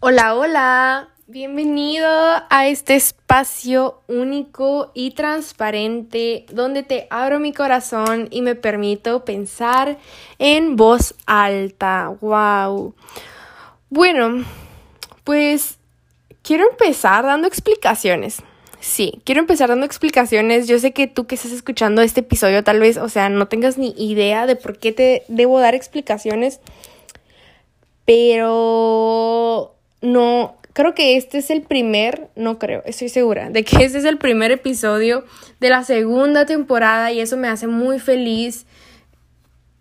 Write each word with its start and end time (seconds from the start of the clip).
Hola, 0.00 0.36
hola, 0.36 1.08
bienvenido 1.26 2.06
a 2.08 2.68
este 2.68 2.94
espacio 2.94 4.00
único 4.06 4.92
y 4.94 5.10
transparente 5.10 6.46
donde 6.52 6.84
te 6.84 7.08
abro 7.10 7.40
mi 7.40 7.52
corazón 7.52 8.28
y 8.30 8.42
me 8.42 8.54
permito 8.54 9.24
pensar 9.24 9.98
en 10.38 10.76
voz 10.76 11.16
alta. 11.26 12.14
¡Wow! 12.20 12.94
Bueno, 13.90 14.44
pues 15.24 15.78
quiero 16.42 16.70
empezar 16.70 17.24
dando 17.24 17.48
explicaciones. 17.48 18.40
Sí, 18.78 19.20
quiero 19.24 19.40
empezar 19.40 19.68
dando 19.68 19.84
explicaciones. 19.84 20.68
Yo 20.68 20.78
sé 20.78 20.92
que 20.92 21.08
tú 21.08 21.26
que 21.26 21.34
estás 21.34 21.50
escuchando 21.50 22.02
este 22.02 22.20
episodio 22.20 22.62
tal 22.62 22.78
vez, 22.78 22.98
o 22.98 23.08
sea, 23.08 23.30
no 23.30 23.48
tengas 23.48 23.78
ni 23.78 23.96
idea 23.98 24.46
de 24.46 24.54
por 24.54 24.78
qué 24.78 24.92
te 24.92 25.24
debo 25.26 25.58
dar 25.58 25.74
explicaciones, 25.74 26.60
pero 28.04 29.74
no, 30.00 30.56
creo 30.72 30.94
que 30.94 31.16
este 31.16 31.38
es 31.38 31.50
el 31.50 31.62
primer, 31.62 32.28
no 32.36 32.58
creo, 32.58 32.82
estoy 32.84 33.08
segura, 33.08 33.50
de 33.50 33.64
que 33.64 33.84
este 33.84 33.98
es 33.98 34.04
el 34.04 34.18
primer 34.18 34.52
episodio 34.52 35.24
de 35.60 35.70
la 35.70 35.82
segunda 35.84 36.46
temporada 36.46 37.10
y 37.10 37.20
eso 37.20 37.36
me 37.36 37.48
hace 37.48 37.66
muy 37.66 37.98
feliz. 37.98 38.66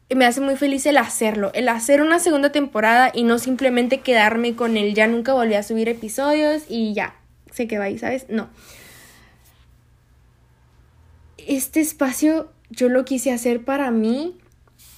Me 0.09 0.25
hace 0.25 0.39
muy 0.39 0.55
feliz 0.55 0.85
el 0.85 0.95
hacerlo, 0.98 1.52
el 1.53 1.67
hacer 1.67 2.02
una 2.02 2.20
segunda 2.20 2.52
temporada 2.52 3.11
y 3.13 3.23
no 3.23 3.39
simplemente 3.39 3.99
quedarme 3.99 4.55
con 4.55 4.77
el 4.77 4.94
ya 4.94 5.05
nunca 5.05 5.34
volví 5.34 5.55
a 5.55 5.63
subir 5.63 5.89
episodios 5.89 6.63
y 6.70 6.94
ya, 6.94 7.13
se 7.52 7.67
quedó 7.67 7.84
ahí, 7.84 7.97
¿sabes? 7.99 8.25
No. 8.30 8.49
Este 11.45 11.81
espacio 11.81 12.49
yo 12.70 12.88
lo 12.88 13.03
quise 13.03 13.34
hacer 13.34 13.66
para 13.66 13.91
mí 13.91 14.38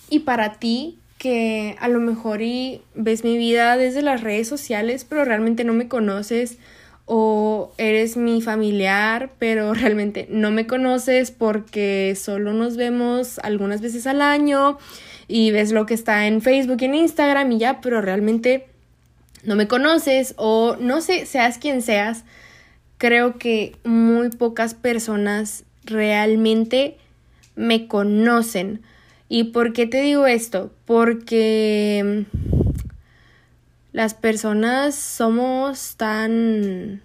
y 0.09 0.19
para 0.19 0.59
ti 0.59 0.98
que 1.19 1.75
a 1.79 1.89
lo 1.89 1.99
mejor 1.99 2.41
y 2.41 2.81
ves 2.95 3.23
mi 3.23 3.37
vida 3.37 3.77
desde 3.77 4.01
las 4.01 4.21
redes 4.21 4.47
sociales, 4.47 5.05
pero 5.07 5.25
realmente 5.25 5.63
no 5.65 5.73
me 5.73 5.87
conoces 5.87 6.57
o 7.05 7.73
eres 7.77 8.17
mi 8.17 8.41
familiar, 8.41 9.29
pero 9.37 9.73
realmente 9.75 10.27
no 10.31 10.49
me 10.49 10.65
conoces 10.65 11.29
porque 11.29 12.17
solo 12.19 12.53
nos 12.53 12.77
vemos 12.77 13.37
algunas 13.43 13.81
veces 13.81 14.07
al 14.07 14.21
año 14.21 14.79
y 15.27 15.51
ves 15.51 15.71
lo 15.71 15.85
que 15.85 15.93
está 15.93 16.25
en 16.25 16.41
Facebook 16.41 16.77
y 16.81 16.85
en 16.85 16.95
Instagram 16.95 17.51
y 17.51 17.59
ya, 17.59 17.81
pero 17.81 18.01
realmente 18.01 18.67
no 19.43 19.55
me 19.55 19.67
conoces 19.67 20.33
o 20.37 20.77
no 20.79 21.01
sé, 21.01 21.25
seas 21.25 21.57
quien 21.57 21.81
seas, 21.81 22.23
creo 22.97 23.37
que 23.37 23.75
muy 23.83 24.29
pocas 24.29 24.73
personas 24.73 25.65
realmente 25.83 26.97
me 27.55 27.87
conocen 27.87 28.81
¿Y 29.29 29.45
por 29.45 29.73
qué 29.73 29.85
te 29.85 30.01
digo 30.01 30.25
esto? 30.25 30.71
Porque 30.85 32.25
las 33.93 34.15
personas 34.15 34.95
somos 34.95 35.95
tan 35.95 37.01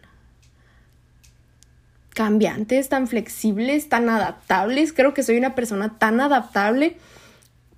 cambiantes, 2.14 2.88
tan 2.88 3.08
flexibles, 3.08 3.90
tan 3.90 4.08
adaptables. 4.08 4.94
Creo 4.94 5.12
que 5.12 5.22
soy 5.22 5.36
una 5.36 5.54
persona 5.54 5.98
tan 5.98 6.20
adaptable 6.20 6.96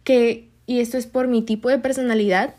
que, 0.04 0.48
y 0.66 0.78
esto 0.78 0.96
es 0.96 1.06
por 1.06 1.26
mi 1.26 1.42
tipo 1.42 1.68
de 1.68 1.78
personalidad, 1.78 2.54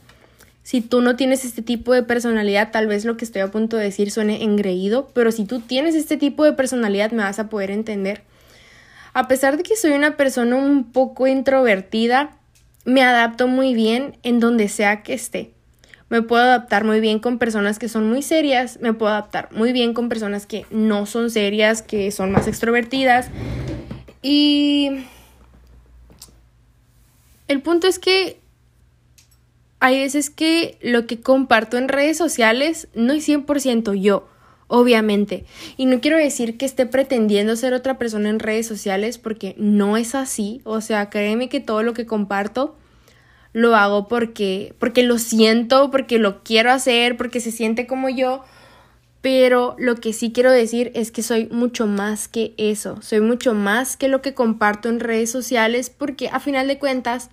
si 0.64 0.82
tú 0.82 1.00
no 1.00 1.16
tienes 1.16 1.46
este 1.46 1.62
tipo 1.62 1.94
de 1.94 2.04
personalidad, 2.04 2.72
tal 2.72 2.88
vez 2.88 3.06
lo 3.06 3.16
que 3.16 3.24
estoy 3.24 3.42
a 3.42 3.52
punto 3.52 3.78
de 3.78 3.86
decir 3.86 4.12
suene 4.12 4.44
engreído, 4.44 5.10
pero 5.14 5.32
si 5.32 5.46
tú 5.46 5.62
tienes 5.62 5.96
este 5.96 6.18
tipo 6.18 6.44
de 6.44 6.52
personalidad 6.52 7.12
me 7.12 7.24
vas 7.24 7.40
a 7.40 7.48
poder 7.48 7.72
entender. 7.72 8.24
A 9.18 9.28
pesar 9.28 9.58
de 9.58 9.64
que 9.64 9.76
soy 9.76 9.94
una 9.94 10.16
persona 10.16 10.58
un 10.58 10.92
poco 10.92 11.26
introvertida, 11.26 12.38
me 12.86 13.02
adapto 13.02 13.48
muy 13.48 13.74
bien 13.74 14.20
en 14.22 14.40
donde 14.40 14.70
sea 14.70 15.02
que 15.02 15.16
esté. 15.16 15.56
Me 16.08 16.22
puedo 16.22 16.44
adaptar 16.44 16.84
muy 16.84 17.00
bien 17.00 17.18
con 17.18 17.40
personas 17.40 17.80
que 17.80 17.90
son 17.90 18.08
muy 18.08 18.22
serias, 18.22 18.78
me 18.80 18.94
puedo 18.94 19.12
adaptar 19.12 19.50
muy 19.52 19.74
bien 19.74 19.96
con 19.96 20.08
personas 20.08 20.46
que 20.46 20.68
no 20.70 21.08
son 21.08 21.32
serias, 21.32 21.82
que 21.82 22.12
son 22.12 22.32
más 22.32 22.48
extrovertidas. 22.48 23.32
Y 24.22 25.04
el 27.48 27.64
punto 27.64 27.88
es 27.88 27.98
que 27.98 28.40
hay 29.80 29.98
veces 29.98 30.30
que 30.30 30.78
lo 30.84 31.08
que 31.08 31.22
comparto 31.22 31.80
en 31.80 31.88
redes 31.88 32.20
sociales 32.20 32.88
no 32.94 33.14
es 33.14 33.28
100% 33.28 34.00
yo 34.00 34.28
obviamente. 34.68 35.46
Y 35.78 35.86
no 35.86 36.00
quiero 36.00 36.18
decir 36.18 36.58
que 36.58 36.66
esté 36.66 36.86
pretendiendo 36.86 37.56
ser 37.56 37.74
otra 37.74 37.98
persona 37.98 38.30
en 38.30 38.40
redes 38.40 38.68
sociales 38.68 39.18
porque 39.18 39.56
no 39.58 39.98
es 39.98 40.16
así. 40.16 40.62
O 40.64 40.82
sea, 40.82 41.10
créeme 41.10 41.50
que 41.50 41.60
todo 41.60 41.84
lo 41.84 41.94
que 41.94 42.06
comparto 42.06 42.76
lo 43.54 43.76
hago 43.76 44.08
porque, 44.08 44.76
porque 44.78 45.04
lo 45.04 45.18
siento, 45.18 45.90
porque 45.90 46.20
lo 46.20 46.44
quiero 46.44 46.72
hacer, 46.72 47.18
porque 47.18 47.40
se 47.40 47.52
siente 47.52 47.88
como 47.88 48.10
yo. 48.10 48.44
Pero 49.22 49.76
lo 49.80 49.96
que 49.96 50.14
sí 50.14 50.32
quiero 50.32 50.52
decir 50.52 50.92
es 50.94 51.12
que 51.12 51.24
soy 51.24 51.48
mucho 51.48 51.88
más 51.88 52.28
que 52.28 52.54
eso. 52.58 53.02
Soy 53.02 53.20
mucho 53.22 53.54
más 53.54 53.98
que 53.98 54.10
lo 54.10 54.22
que 54.22 54.34
comparto 54.34 54.90
en 54.90 55.00
redes 55.00 55.32
sociales 55.32 55.90
porque 55.90 56.30
a 56.30 56.40
final 56.40 56.68
de 56.68 56.78
cuentas, 56.78 57.30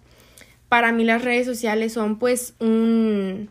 para 0.69 0.93
mí 0.93 1.05
las 1.05 1.23
redes 1.23 1.47
sociales 1.47 1.93
son 1.93 2.19
pues 2.19 2.55
un 2.59 3.51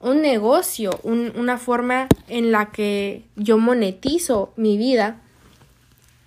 un 0.00 0.22
negocio, 0.22 0.98
una 1.04 1.58
forma 1.58 2.08
en 2.28 2.50
la 2.50 2.70
que 2.72 3.24
yo 3.36 3.58
monetizo 3.58 4.52
mi 4.56 4.76
vida. 4.78 5.20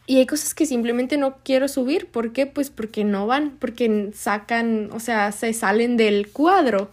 Y 0.06 0.17
hay 0.17 0.25
cosas 0.25 0.53
que 0.53 0.66
simplemente 0.66 1.17
no 1.17 1.38
quiero 1.44 1.67
subir. 1.67 2.07
¿Por 2.07 2.34
qué? 2.34 2.45
Pues 2.45 2.69
porque 2.69 3.03
no 3.03 3.25
van, 3.25 3.57
porque 3.59 4.11
sacan, 4.13 4.89
o 4.91 5.00
sea, 5.00 5.31
se 5.31 5.53
salen 5.53 5.97
del 5.97 6.29
cuadro. 6.29 6.91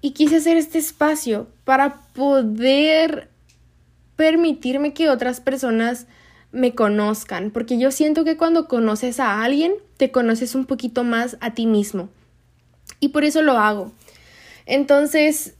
Y 0.00 0.12
quise 0.12 0.36
hacer 0.36 0.56
este 0.56 0.78
espacio 0.78 1.48
para 1.64 2.00
poder 2.14 3.28
permitirme 4.16 4.94
que 4.94 5.10
otras 5.10 5.40
personas 5.40 6.06
me 6.52 6.74
conozcan, 6.74 7.50
porque 7.50 7.76
yo 7.76 7.90
siento 7.90 8.24
que 8.24 8.38
cuando 8.38 8.66
conoces 8.66 9.20
a 9.20 9.42
alguien, 9.42 9.74
te 9.98 10.10
conoces 10.10 10.54
un 10.54 10.64
poquito 10.64 11.04
más 11.04 11.36
a 11.40 11.52
ti 11.52 11.66
mismo. 11.66 12.08
Y 12.98 13.08
por 13.08 13.24
eso 13.24 13.42
lo 13.42 13.58
hago. 13.58 13.92
Entonces, 14.64 15.55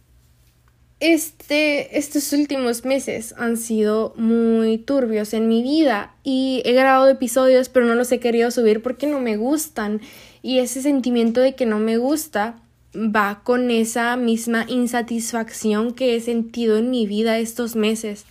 este, 0.99 1.99
estos 1.99 2.33
últimos 2.33 2.85
meses 2.85 3.35
han 3.37 3.57
sido 3.57 4.15
muy 4.17 4.79
turbios 4.79 5.35
en 5.35 5.47
mi 5.47 5.63
vida 5.63 6.15
y 6.25 6.63
he 6.65 6.73
grabado 6.73 7.09
episodios 7.09 7.69
pero 7.69 7.85
no 7.87 7.95
los 7.95 8.11
he 8.13 8.19
querido 8.19 8.51
subir 8.51 8.81
porque 8.83 9.07
no 9.07 9.21
me 9.21 9.37
gustan 9.37 10.01
y 10.43 10.61
ese 10.61 10.81
sentimiento 10.81 11.41
de 11.41 11.55
que 11.55 11.67
no 11.67 11.79
me 11.79 11.99
gusta 11.99 12.57
va 12.97 13.43
con 13.45 13.71
esa 13.71 14.17
misma 14.17 14.65
insatisfacción 14.69 15.93
que 15.93 16.17
he 16.17 16.21
sentido 16.21 16.79
en 16.79 16.91
mi 16.91 17.07
vida 17.07 17.39
estos 17.39 17.77
meses. 17.77 18.25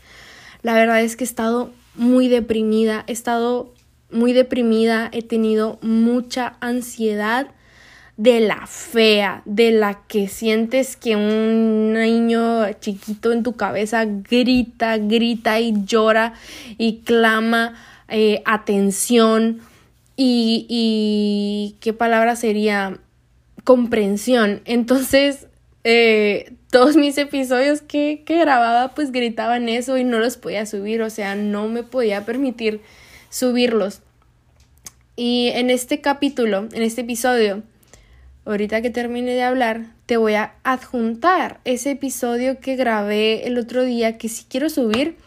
La 0.64 0.74
verdad 0.74 1.02
es 1.02 1.16
que 1.16 1.24
he 1.24 1.28
estado 1.28 1.72
muy 1.94 2.28
deprimida, 2.28 3.03
he 3.08 3.12
estado 3.12 3.74
muy 4.09 4.34
deprimida, 4.34 5.09
he 5.14 5.22
tenido 5.22 5.78
mucha 5.82 6.58
ansiedad 6.62 7.47
de 8.18 8.40
la 8.40 8.66
fea, 8.66 9.42
de 9.46 9.72
la 9.72 10.02
que 10.08 10.28
sientes 10.28 10.96
que 10.96 11.16
un 11.16 11.94
niño 11.94 12.72
chiquito 12.80 13.34
en 13.34 13.44
tu 13.44 13.53
cabeza 13.53 14.06
grita, 14.06 14.98
grita 14.98 15.59
y 15.59 15.74
llora 15.86 16.34
y 16.78 17.00
clama 17.00 17.74
eh, 18.08 18.42
atención 18.46 19.59
y, 20.16 20.66
y, 20.70 21.76
qué 21.81 21.92
palabra 21.92 22.38
sería 22.38 23.00
comprensión. 23.66 24.62
Entonces, 24.64 25.47
eh, 25.84 26.53
todos 26.72 26.96
mis 26.96 27.18
episodios 27.18 27.82
que, 27.82 28.24
que 28.26 28.40
grababa 28.40 28.94
pues 28.96 29.12
gritaban 29.12 29.68
eso 29.68 29.97
y 29.97 30.06
no 30.06 30.20
los 30.20 30.38
podía 30.38 30.66
subir, 30.66 31.02
o 31.02 31.09
sea, 31.09 31.36
no 31.36 31.68
me 31.68 31.84
podía 31.84 32.26
permitir 32.26 32.80
subirlos. 33.30 34.02
Y 35.18 35.50
en 35.53 35.70
este 35.70 36.00
capítulo, 36.00 36.68
en 36.72 36.82
este 36.82 37.02
episodio, 37.02 37.64
ahorita 38.46 38.82
que 38.82 38.90
termine 38.90 39.34
de 39.34 39.44
hablar, 39.44 39.88
te 40.06 40.18
voy 40.18 40.36
a 40.36 40.54
adjuntar 40.64 41.60
ese 41.66 41.92
episodio 41.92 42.60
que 42.60 42.76
grabé 42.76 43.48
el 43.48 43.58
otro 43.58 43.84
día 43.84 44.18
que 44.18 44.30
sí 44.30 44.46
quiero 44.47 44.70
subir, 44.70 45.18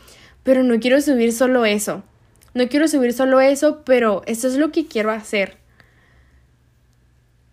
pero 0.44 0.62
no 0.62 0.78
quiero 0.78 1.00
subir 1.00 1.32
solo 1.32 1.64
eso. 1.64 2.02
No 2.54 2.68
quiero 2.68 2.88
subir 2.88 3.12
solo 3.12 3.40
eso, 3.40 3.82
pero 3.84 4.22
eso 4.26 4.48
es 4.48 4.54
lo 4.56 4.70
que 4.70 4.86
quiero 4.86 5.10
hacer. 5.10 5.58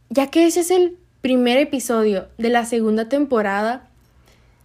Ya 0.10 0.28
que 0.28 0.46
ese 0.46 0.62
es 0.62 0.72
el 0.72 0.98
primer 1.22 1.58
episodio 1.58 2.28
de 2.38 2.50
la 2.50 2.66
segunda 2.66 3.10
temporada, 3.10 3.90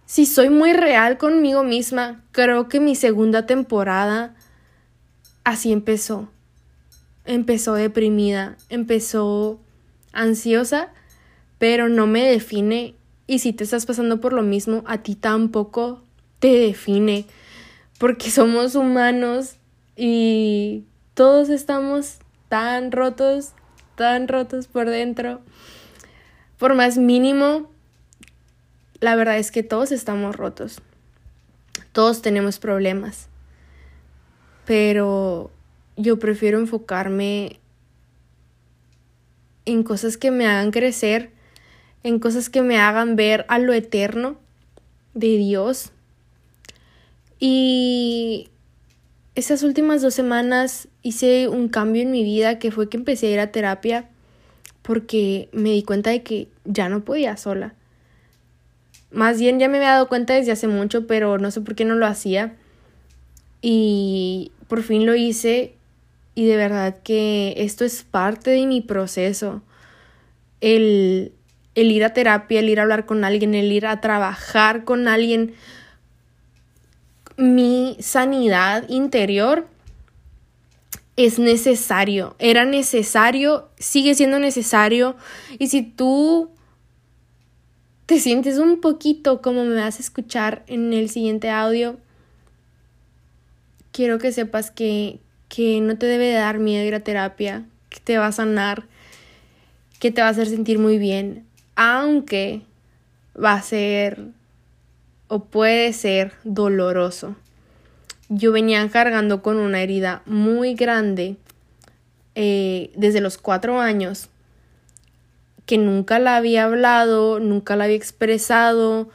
si 0.05 0.25
soy 0.25 0.49
muy 0.49 0.73
real 0.73 1.17
conmigo 1.17 1.63
misma, 1.63 2.23
creo 2.31 2.67
que 2.69 2.79
mi 2.79 2.95
segunda 2.95 3.45
temporada 3.45 4.35
así 5.43 5.71
empezó. 5.71 6.29
Empezó 7.25 7.73
deprimida, 7.75 8.57
empezó 8.69 9.59
ansiosa, 10.13 10.89
pero 11.57 11.89
no 11.89 12.07
me 12.07 12.23
define 12.23 12.95
y 13.27 13.39
si 13.39 13.53
te 13.53 13.63
estás 13.63 13.85
pasando 13.85 14.19
por 14.19 14.33
lo 14.33 14.43
mismo, 14.43 14.83
a 14.85 14.99
ti 14.99 15.15
tampoco 15.15 16.01
te 16.39 16.53
define, 16.53 17.25
porque 17.97 18.29
somos 18.31 18.75
humanos 18.75 19.55
y 19.95 20.85
todos 21.13 21.49
estamos 21.49 22.19
tan 22.49 22.91
rotos, 22.91 23.53
tan 23.95 24.27
rotos 24.27 24.67
por 24.67 24.89
dentro. 24.89 25.41
Por 26.57 26.75
más 26.75 26.97
mínimo 26.97 27.71
la 29.01 29.15
verdad 29.15 29.39
es 29.39 29.51
que 29.51 29.63
todos 29.63 29.91
estamos 29.91 30.35
rotos. 30.35 30.79
Todos 31.91 32.21
tenemos 32.21 32.59
problemas. 32.59 33.27
Pero 34.65 35.49
yo 35.97 36.19
prefiero 36.19 36.59
enfocarme 36.59 37.59
en 39.65 39.83
cosas 39.83 40.17
que 40.17 40.31
me 40.31 40.47
hagan 40.47 40.71
crecer, 40.71 41.31
en 42.03 42.19
cosas 42.19 42.49
que 42.49 42.61
me 42.61 42.77
hagan 42.77 43.15
ver 43.15 43.45
a 43.47 43.59
lo 43.59 43.73
eterno 43.73 44.37
de 45.13 45.37
Dios. 45.37 45.91
Y 47.39 48.49
esas 49.35 49.63
últimas 49.63 50.01
dos 50.01 50.13
semanas 50.13 50.87
hice 51.01 51.47
un 51.47 51.69
cambio 51.69 52.01
en 52.01 52.11
mi 52.11 52.23
vida 52.23 52.59
que 52.59 52.71
fue 52.71 52.89
que 52.89 52.97
empecé 52.97 53.27
a 53.27 53.31
ir 53.31 53.39
a 53.39 53.51
terapia 53.51 54.09
porque 54.81 55.49
me 55.51 55.71
di 55.71 55.83
cuenta 55.83 56.09
de 56.09 56.23
que 56.23 56.47
ya 56.65 56.89
no 56.89 57.03
podía 57.03 57.37
sola. 57.37 57.73
Más 59.11 59.39
bien 59.39 59.59
ya 59.59 59.67
me 59.67 59.77
había 59.77 59.91
dado 59.91 60.07
cuenta 60.07 60.33
desde 60.33 60.51
hace 60.51 60.67
mucho, 60.67 61.05
pero 61.05 61.37
no 61.37 61.51
sé 61.51 61.61
por 61.61 61.75
qué 61.75 61.85
no 61.85 61.95
lo 61.95 62.05
hacía. 62.05 62.55
Y 63.61 64.51
por 64.67 64.83
fin 64.83 65.05
lo 65.05 65.15
hice 65.15 65.75
y 66.35 66.45
de 66.45 66.55
verdad 66.55 66.97
que 67.03 67.53
esto 67.57 67.85
es 67.85 68.03
parte 68.03 68.51
de 68.51 68.65
mi 68.65 68.81
proceso. 68.81 69.61
El, 70.61 71.33
el 71.75 71.91
ir 71.91 72.03
a 72.03 72.13
terapia, 72.13 72.59
el 72.59 72.69
ir 72.69 72.79
a 72.79 72.83
hablar 72.83 73.05
con 73.05 73.23
alguien, 73.23 73.55
el 73.55 73.71
ir 73.71 73.85
a 73.85 74.01
trabajar 74.01 74.83
con 74.83 75.07
alguien. 75.07 75.53
Mi 77.37 77.97
sanidad 77.99 78.87
interior 78.89 79.67
es 81.17 81.39
necesario, 81.39 82.35
era 82.39 82.65
necesario, 82.65 83.69
sigue 83.77 84.15
siendo 84.15 84.39
necesario. 84.39 85.15
Y 85.59 85.67
si 85.67 85.83
tú 85.83 86.49
te 88.05 88.19
sientes 88.19 88.57
un 88.57 88.81
poquito 88.81 89.41
como 89.41 89.63
me 89.65 89.75
vas 89.75 89.97
a 89.97 90.01
escuchar 90.01 90.63
en 90.67 90.93
el 90.93 91.09
siguiente 91.09 91.49
audio, 91.49 91.97
quiero 93.91 94.17
que 94.17 94.31
sepas 94.31 94.71
que, 94.71 95.19
que 95.53 95.81
no 95.81 95.97
te 95.97 96.05
debe 96.05 96.31
dar 96.31 96.59
miedo 96.59 96.85
ir 96.85 96.95
a 96.95 97.01
terapia, 97.01 97.65
que 97.89 97.99
te 97.99 98.17
va 98.17 98.27
a 98.27 98.31
sanar, 98.31 98.85
que 99.99 100.09
te 100.09 100.21
va 100.21 100.29
a 100.29 100.31
hacer 100.31 100.47
sentir 100.47 100.79
muy 100.79 100.97
bien, 100.97 101.45
aunque 101.75 102.61
va 103.35 103.55
a 103.55 103.61
ser 103.61 104.27
o 105.27 105.43
puede 105.43 105.91
ser 105.91 106.31
doloroso. 106.45 107.35
Yo 108.29 108.53
venía 108.53 108.87
cargando 108.87 109.41
con 109.41 109.57
una 109.57 109.81
herida 109.81 110.21
muy 110.25 110.73
grande 110.73 111.35
eh, 112.35 112.89
desde 112.95 113.19
los 113.19 113.37
cuatro 113.37 113.81
años 113.81 114.29
que 115.65 115.77
nunca 115.77 116.17
la 116.17 116.37
había 116.37 116.63
hablado, 116.63 117.41
nunca 117.41 117.75
la 117.75 117.83
había 117.83 117.97
expresado, 117.97 119.09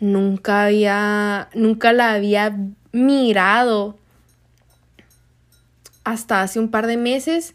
nunca 0.00 0.64
había, 0.64 1.50
nunca 1.54 1.92
la 1.92 2.14
había 2.14 2.56
mirado 2.92 3.98
hasta 6.04 6.42
hace 6.42 6.58
un 6.58 6.68
par 6.68 6.86
de 6.86 6.96
meses, 6.96 7.54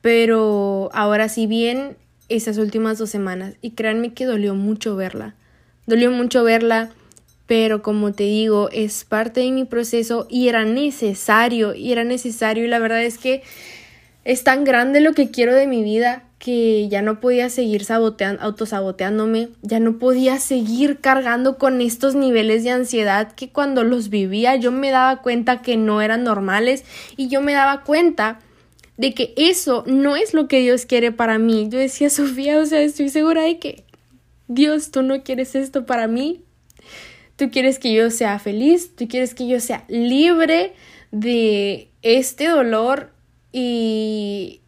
pero 0.00 0.90
ahora 0.92 1.28
sí 1.28 1.46
bien 1.46 1.96
esas 2.28 2.58
últimas 2.58 2.98
dos 2.98 3.10
semanas 3.10 3.54
y 3.60 3.72
créanme 3.72 4.12
que 4.14 4.24
dolió 4.24 4.54
mucho 4.54 4.96
verla. 4.96 5.34
Dolió 5.86 6.10
mucho 6.10 6.44
verla, 6.44 6.90
pero 7.46 7.82
como 7.82 8.12
te 8.12 8.24
digo, 8.24 8.68
es 8.70 9.04
parte 9.04 9.40
de 9.40 9.50
mi 9.50 9.64
proceso 9.64 10.26
y 10.30 10.48
era 10.48 10.64
necesario, 10.64 11.74
y 11.74 11.92
era 11.92 12.04
necesario 12.04 12.64
y 12.64 12.68
la 12.68 12.78
verdad 12.78 13.02
es 13.02 13.18
que 13.18 13.42
es 14.24 14.44
tan 14.44 14.64
grande 14.64 15.00
lo 15.00 15.12
que 15.12 15.30
quiero 15.30 15.54
de 15.54 15.66
mi 15.66 15.82
vida 15.82 16.24
que 16.38 16.88
ya 16.88 17.02
no 17.02 17.20
podía 17.20 17.50
seguir 17.50 17.84
saboteando, 17.84 18.42
autosaboteándome, 18.42 19.50
ya 19.60 19.78
no 19.78 19.98
podía 19.98 20.38
seguir 20.38 21.00
cargando 21.00 21.58
con 21.58 21.82
estos 21.82 22.14
niveles 22.14 22.64
de 22.64 22.70
ansiedad 22.70 23.32
que 23.32 23.50
cuando 23.50 23.84
los 23.84 24.08
vivía 24.08 24.56
yo 24.56 24.72
me 24.72 24.90
daba 24.90 25.20
cuenta 25.20 25.60
que 25.60 25.76
no 25.76 26.00
eran 26.00 26.24
normales 26.24 26.84
y 27.16 27.28
yo 27.28 27.42
me 27.42 27.52
daba 27.52 27.82
cuenta 27.84 28.40
de 28.96 29.14
que 29.14 29.34
eso 29.36 29.84
no 29.86 30.16
es 30.16 30.34
lo 30.34 30.48
que 30.48 30.60
Dios 30.60 30.84
quiere 30.84 31.10
para 31.10 31.38
mí. 31.38 31.68
Yo 31.70 31.78
decía, 31.78 32.10
Sofía, 32.10 32.58
o 32.58 32.66
sea, 32.66 32.80
estoy 32.82 33.08
segura 33.08 33.42
de 33.42 33.58
que 33.58 33.84
Dios, 34.46 34.90
tú 34.90 35.02
no 35.02 35.22
quieres 35.22 35.54
esto 35.54 35.86
para 35.86 36.06
mí. 36.06 36.42
Tú 37.36 37.50
quieres 37.50 37.78
que 37.78 37.94
yo 37.94 38.10
sea 38.10 38.38
feliz, 38.38 38.94
tú 38.96 39.08
quieres 39.08 39.34
que 39.34 39.46
yo 39.46 39.60
sea 39.60 39.84
libre 39.88 40.74
de 41.12 41.90
este 42.02 42.48
dolor 42.48 43.12
y 43.52 44.60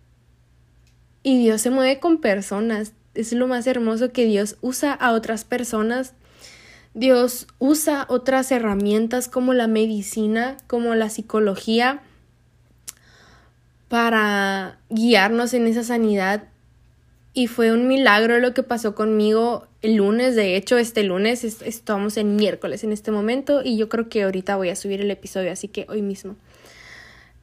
y 1.23 1.39
Dios 1.39 1.61
se 1.61 1.71
mueve 1.71 2.01
con 2.01 2.19
personas. 2.19 2.93
Es 3.15 3.33
lo 3.33 3.47
más 3.47 3.67
hermoso 3.67 4.13
que 4.13 4.25
Dios 4.25 4.57
usa 4.61 4.93
a 4.93 5.13
otras 5.13 5.45
personas. 5.45 6.15
Dios 6.95 7.47
usa 7.59 8.07
otras 8.09 8.51
herramientas 8.51 9.29
como 9.29 9.55
la 9.55 9.67
medicina, 9.67 10.57
como 10.67 10.95
la 10.95 11.09
psicología, 11.09 12.03
para 13.89 14.79
guiarnos 14.91 15.55
en 15.55 15.67
esa 15.67 15.85
sanidad. 15.85 16.45
Y 17.35 17.47
fue 17.47 17.73
un 17.73 17.89
milagro 17.89 18.39
lo 18.41 18.53
que 18.53 18.63
pasó 18.63 18.95
conmigo 18.95 19.67
el 19.81 19.97
lunes. 19.97 20.35
De 20.35 20.57
hecho, 20.57 20.77
este 20.77 21.03
lunes 21.05 21.45
estamos 21.45 22.17
en 22.17 22.37
miércoles 22.37 22.85
en 22.85 22.93
este 22.93 23.11
momento 23.11 23.63
y 23.65 23.77
yo 23.77 23.89
creo 23.89 24.09
que 24.09 24.25
ahorita 24.25 24.57
voy 24.57 24.71
a 24.71 24.77
subir 24.77 25.01
el 25.01 25.11
episodio, 25.11 25.53
así 25.53 25.69
que 25.69 25.87
hoy 25.89 26.03
mismo. 26.03 26.37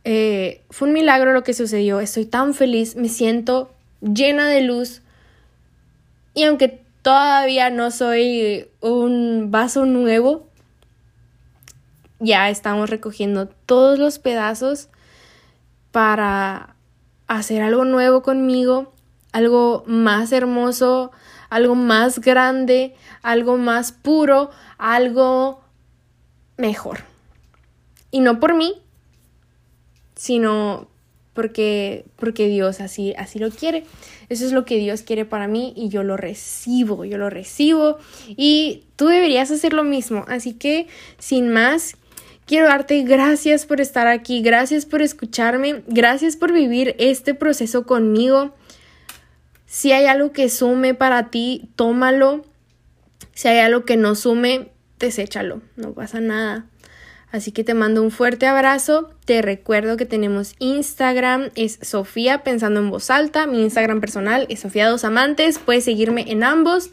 Eh, 0.03 0.38
fue 0.69 0.87
un 0.87 0.93
milagro 0.93 1.33
lo 1.33 1.43
que 1.43 1.53
sucedió, 1.53 1.99
estoy 1.99 2.25
tan 2.25 2.53
feliz, 2.53 2.95
me 2.95 3.09
siento 3.09 3.71
llena 4.01 4.47
de 4.47 4.61
luz 4.61 5.01
y 6.33 6.43
aunque 6.43 6.83
todavía 7.01 7.69
no 7.69 7.91
soy 7.91 8.67
un 8.81 9.51
vaso 9.51 9.85
nuevo, 9.85 10.47
ya 12.19 12.49
estamos 12.49 12.89
recogiendo 12.89 13.47
todos 13.65 13.97
los 13.97 14.19
pedazos 14.19 14.89
para 15.91 16.75
hacer 17.27 17.61
algo 17.61 17.85
nuevo 17.85 18.21
conmigo, 18.21 18.93
algo 19.31 19.83
más 19.87 20.31
hermoso, 20.31 21.11
algo 21.49 21.75
más 21.75 22.19
grande, 22.19 22.95
algo 23.21 23.57
más 23.57 23.91
puro, 23.91 24.51
algo 24.77 25.61
mejor. 26.57 26.99
Y 28.11 28.19
no 28.19 28.39
por 28.39 28.53
mí, 28.53 28.81
sino 30.19 30.89
porque, 31.33 32.03
porque 32.17 32.49
Dios 32.49 32.81
así, 32.81 33.13
así 33.17 33.39
lo 33.39 33.51
quiere. 33.51 33.85
Eso 34.27 34.45
es 34.45 34.51
lo 34.51 34.65
que 34.65 34.77
Dios 34.77 35.01
quiere 35.01 35.23
para 35.23 35.47
mí 35.47 35.71
y 35.77 35.87
yo 35.87 36.03
lo 36.03 36.17
recibo, 36.17 37.05
yo 37.05 37.17
lo 37.17 37.29
recibo 37.29 37.97
y 38.27 38.83
tú 38.97 39.07
deberías 39.07 39.49
hacer 39.49 39.71
lo 39.71 39.85
mismo. 39.85 40.25
Así 40.27 40.51
que, 40.51 40.87
sin 41.19 41.47
más, 41.47 41.95
quiero 42.45 42.67
darte 42.67 43.01
gracias 43.03 43.65
por 43.65 43.79
estar 43.79 44.07
aquí, 44.07 44.41
gracias 44.41 44.85
por 44.85 45.01
escucharme, 45.01 45.83
gracias 45.87 46.35
por 46.35 46.51
vivir 46.51 46.97
este 46.99 47.33
proceso 47.33 47.85
conmigo. 47.85 48.53
Si 49.67 49.93
hay 49.93 50.05
algo 50.05 50.33
que 50.33 50.49
sume 50.49 50.95
para 50.95 51.29
ti, 51.29 51.69
tómalo. 51.77 52.43
Si 53.33 53.47
hay 53.47 53.59
algo 53.59 53.85
que 53.85 53.95
no 53.95 54.15
sume, 54.15 54.71
deséchalo, 54.99 55.61
no 55.77 55.93
pasa 55.93 56.19
nada. 56.19 56.65
Así 57.31 57.51
que 57.51 57.63
te 57.63 57.75
mando 57.75 58.01
un 58.01 58.09
fuerte 58.09 58.47
abrazo. 58.47 59.11
Te 59.25 59.43
recuerdo 59.43 59.97
que 59.97 60.05
tenemos 60.05 60.55
Instagram, 60.57 61.51
es 61.55 61.77
Sofía 61.81 62.43
Pensando 62.43 62.79
en 62.79 62.89
Voz 62.89 63.11
Alta. 63.11 63.45
Mi 63.45 63.61
Instagram 63.61 64.01
personal 64.01 64.47
es 64.49 64.61
Sofía 64.61 64.89
Dos 64.89 65.05
Amantes. 65.05 65.59
Puedes 65.59 65.85
seguirme 65.85 66.25
en 66.31 66.43
ambos. 66.43 66.89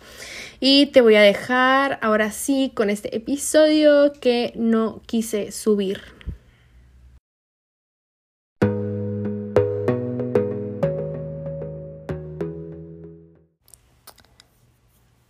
Y 0.61 0.87
te 0.87 1.01
voy 1.01 1.15
a 1.15 1.23
dejar 1.23 1.99
ahora 2.03 2.31
sí 2.33 2.71
con 2.75 2.91
este 2.91 3.17
episodio 3.17 4.13
que 4.21 4.53
no 4.57 5.01
quise 5.07 5.53
subir. 5.53 6.01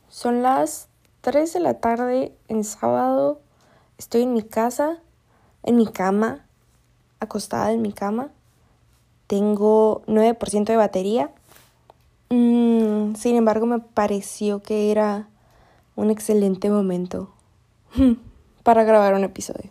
Son 0.08 0.42
las 0.42 0.88
3 1.20 1.52
de 1.52 1.60
la 1.60 1.74
tarde 1.74 2.32
en 2.48 2.64
sábado 2.64 3.45
Estoy 3.98 4.22
en 4.22 4.34
mi 4.34 4.42
casa, 4.42 4.98
en 5.62 5.76
mi 5.76 5.86
cama, 5.86 6.44
acostada 7.18 7.72
en 7.72 7.80
mi 7.80 7.92
cama. 7.92 8.28
Tengo 9.26 10.02
9% 10.06 10.64
de 10.64 10.76
batería. 10.76 11.30
Mm, 12.28 13.14
sin 13.14 13.36
embargo, 13.36 13.64
me 13.64 13.78
pareció 13.78 14.60
que 14.60 14.90
era 14.90 15.28
un 15.94 16.10
excelente 16.10 16.68
momento 16.68 17.30
para 18.62 18.84
grabar 18.84 19.14
un 19.14 19.24
episodio. 19.24 19.70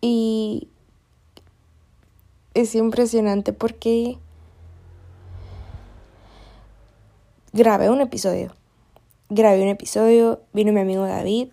Y 0.00 0.68
es 2.54 2.74
impresionante 2.74 3.52
porque 3.52 4.18
grabé 7.52 7.90
un 7.90 8.00
episodio 8.00 8.52
grabé 9.30 9.62
un 9.62 9.68
episodio, 9.68 10.40
vino 10.52 10.72
mi 10.72 10.80
amigo 10.80 11.06
David 11.06 11.48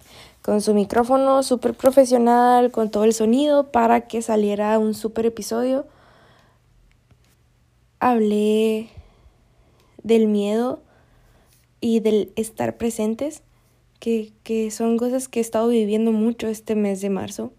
con 0.48 0.62
su 0.62 0.74
micrófono 0.74 1.44
súper 1.44 1.74
profesional, 1.74 2.72
con 2.72 2.90
todo 2.90 3.04
el 3.04 3.14
sonido 3.14 3.70
para 3.72 4.08
que 4.08 4.22
saliera 4.22 4.80
un 4.80 4.94
súper 4.94 5.26
episodio. 5.26 5.86
Hablé 8.00 8.88
del 10.04 10.28
miedo 10.28 10.82
y 11.82 12.00
del 12.00 12.32
estar 12.38 12.78
presentes, 12.78 13.44
que, 14.00 14.32
que 14.44 14.72
son 14.72 14.98
cosas 14.98 15.28
que 15.28 15.40
he 15.40 15.42
estado 15.42 15.68
viviendo 15.68 16.14
mucho 16.14 16.48
este 16.48 16.76
mes 16.76 17.02
de 17.02 17.10
marzo 17.10 17.52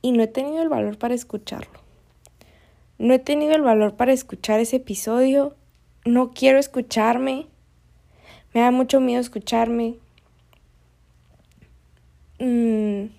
y 0.00 0.12
no 0.12 0.22
he 0.22 0.28
tenido 0.28 0.62
el 0.62 0.68
valor 0.68 0.96
para 0.96 1.14
escucharlo. 1.14 1.80
No 2.98 3.14
he 3.14 3.18
tenido 3.18 3.54
el 3.54 3.62
valor 3.62 3.96
para 3.96 4.12
escuchar 4.12 4.60
ese 4.60 4.76
episodio. 4.76 5.56
No 6.04 6.30
quiero 6.30 6.60
escucharme. 6.60 7.48
Me 8.52 8.60
da 8.60 8.70
mucho 8.70 9.00
miedo 9.00 9.20
escucharme. 9.20 9.96
Mm. 12.38 13.10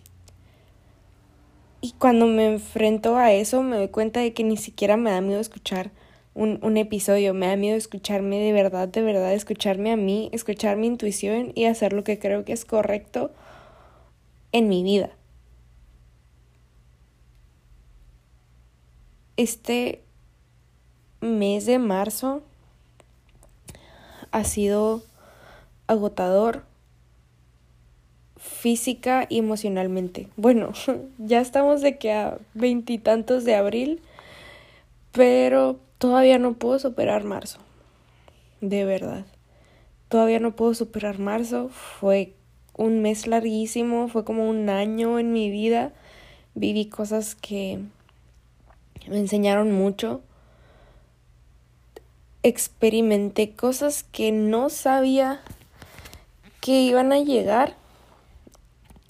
Y 1.82 1.94
cuando 1.98 2.28
me 2.28 2.54
enfrento 2.54 3.18
a 3.18 3.32
eso 3.32 3.64
me 3.64 3.78
doy 3.78 3.88
cuenta 3.88 4.20
de 4.20 4.34
que 4.34 4.44
ni 4.44 4.58
siquiera 4.58 4.98
me 4.98 5.12
da 5.12 5.22
miedo 5.22 5.40
escuchar 5.40 5.92
un, 6.34 6.60
un, 6.62 6.78
episodio. 6.78 7.34
Me 7.34 7.48
da 7.48 7.56
miedo 7.56 7.76
escucharme 7.78 8.40
de 8.40 8.54
verdad, 8.54 8.88
de 8.88 9.02
verdad, 9.02 9.34
escucharme 9.34 9.92
a 9.92 9.98
mí, 9.98 10.30
escuchar 10.32 10.78
mi 10.78 10.88
intuición 10.88 11.52
y 11.56 11.66
hacer 11.66 11.94
lo 11.94 12.04
que 12.04 12.20
creo 12.20 12.46
que 12.46 12.54
es 12.54 12.66
correcto 12.66 13.32
en 14.52 14.68
mi 14.68 14.84
vida. 14.84 15.12
Este 19.38 20.04
mes 21.22 21.66
de 21.66 21.80
marzo 21.80 22.44
ha 24.32 24.44
sido 24.44 25.04
agotador 25.92 26.64
física 28.38 29.28
y 29.30 29.40
emocionalmente. 29.40 30.28
Bueno, 30.36 30.72
ya 31.18 31.42
estamos 31.42 31.82
de 31.82 31.98
que 31.98 32.12
a 32.14 32.40
veintitantos 32.54 33.44
de 33.44 33.56
abril, 33.56 34.02
pero 35.12 35.80
todavía 35.98 36.40
no 36.40 36.54
puedo 36.54 36.80
superar 36.80 37.24
marzo. 37.24 37.60
De 38.62 38.86
verdad. 38.86 39.26
Todavía 40.08 40.40
no 40.40 40.56
puedo 40.56 40.74
superar 40.74 41.20
marzo. 41.20 41.70
Fue 41.70 42.34
un 42.76 43.02
mes 43.02 43.28
larguísimo, 43.28 44.08
fue 44.08 44.24
como 44.24 44.50
un 44.50 44.70
año 44.70 45.20
en 45.20 45.34
mi 45.34 45.50
vida. 45.50 45.94
Viví 46.56 46.88
cosas 46.88 47.36
que 47.36 47.80
me 49.08 49.20
enseñaron 49.20 49.72
mucho. 49.72 50.22
Experimenté 52.44 53.56
cosas 53.56 54.04
que 54.04 54.32
no 54.32 54.70
sabía 54.70 55.42
que 56.62 56.82
iban 56.82 57.12
a 57.12 57.20
llegar 57.20 57.76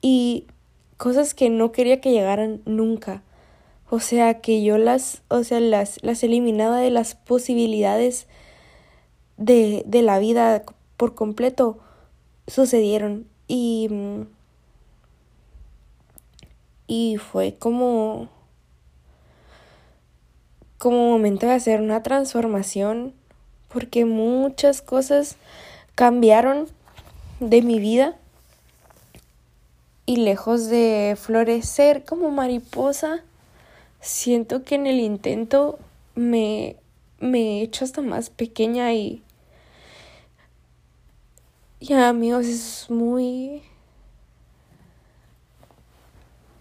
y 0.02 0.48
cosas 0.98 1.34
que 1.34 1.50
no 1.50 1.72
quería 1.72 2.02
que 2.02 2.12
llegaran 2.12 2.62
nunca. 2.66 3.22
O 3.90 4.00
sea, 4.00 4.40
que 4.40 4.64
yo 4.64 4.78
las, 4.78 5.22
o 5.28 5.44
sea, 5.44 5.60
las, 5.60 6.02
las 6.02 6.24
eliminaba 6.24 6.78
de 6.78 6.90
las 6.90 7.14
posibilidades 7.14 8.26
de, 9.38 9.84
de 9.86 10.02
la 10.02 10.18
vida 10.18 10.64
por 10.98 11.14
completo. 11.14 11.78
Sucedieron 12.48 13.28
y, 13.48 13.90
y 16.88 17.18
fue 17.18 17.56
como 17.60 18.30
como 20.78 21.12
momento 21.12 21.46
de 21.46 21.54
hacer 21.54 21.80
una 21.80 22.02
transformación 22.02 23.14
porque 23.68 24.04
muchas 24.06 24.82
cosas 24.82 25.38
cambiaron 25.94 26.68
de 27.42 27.64
mi 27.64 27.80
vida 27.80 28.16
y 30.06 30.18
lejos 30.18 30.68
de 30.68 31.18
florecer 31.20 32.06
como 32.06 32.30
mariposa, 32.30 33.24
siento 34.00 34.64
que 34.64 34.76
en 34.76 34.86
el 34.86 35.00
intento 35.00 35.80
me, 36.14 36.76
me 37.20 37.40
he 37.40 37.62
hecho 37.64 37.84
hasta 37.84 38.02
más 38.02 38.30
pequeña 38.30 38.94
y 38.94 39.24
ya 41.80 42.10
amigos 42.10 42.46
es 42.46 42.86
muy 42.92 43.64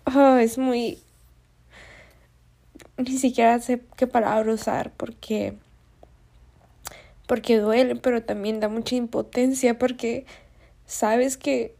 oh, 0.06 0.36
es 0.36 0.56
muy 0.56 0.98
ni 2.96 3.18
siquiera 3.18 3.60
sé 3.60 3.82
qué 3.96 4.06
palabra 4.06 4.50
usar 4.50 4.92
porque 4.96 5.58
porque 7.26 7.58
duele, 7.58 7.96
pero 7.96 8.24
también 8.24 8.60
da 8.60 8.68
mucha 8.68 8.96
impotencia 8.96 9.78
porque 9.78 10.26
sabes 10.90 11.36
que 11.36 11.76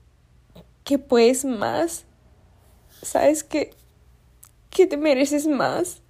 que 0.85 0.99
puedes 0.99 1.45
más. 1.45 2.05
Sabes 3.03 3.45
que 3.45 3.75
que 4.71 4.87
te 4.87 4.97
mereces 4.97 5.47
más 5.49 6.01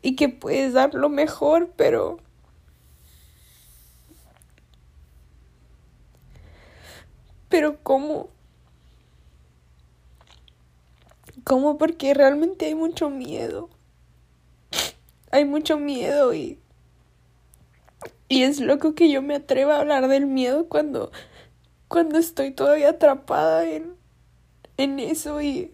y 0.00 0.16
que 0.16 0.28
puedes 0.28 0.72
dar 0.74 0.94
lo 0.94 1.08
mejor, 1.08 1.72
pero 1.76 2.18
pero 7.48 7.82
cómo 7.82 8.28
cómo 11.44 11.78
porque 11.78 12.14
realmente 12.14 12.66
hay 12.66 12.74
mucho 12.74 13.10
miedo 13.10 13.70
hay 15.30 15.44
mucho 15.44 15.78
miedo 15.78 16.32
y 16.34 16.58
y 18.28 18.42
es 18.42 18.60
loco 18.60 18.94
que 18.94 19.10
yo 19.10 19.22
me 19.22 19.36
atreva 19.36 19.76
a 19.76 19.80
hablar 19.80 20.08
del 20.08 20.26
miedo 20.26 20.68
cuando 20.68 21.12
cuando 21.88 22.18
estoy 22.18 22.50
todavía 22.50 22.90
atrapada 22.90 23.68
en 23.68 23.94
en 24.76 24.98
eso 24.98 25.40
y 25.40 25.72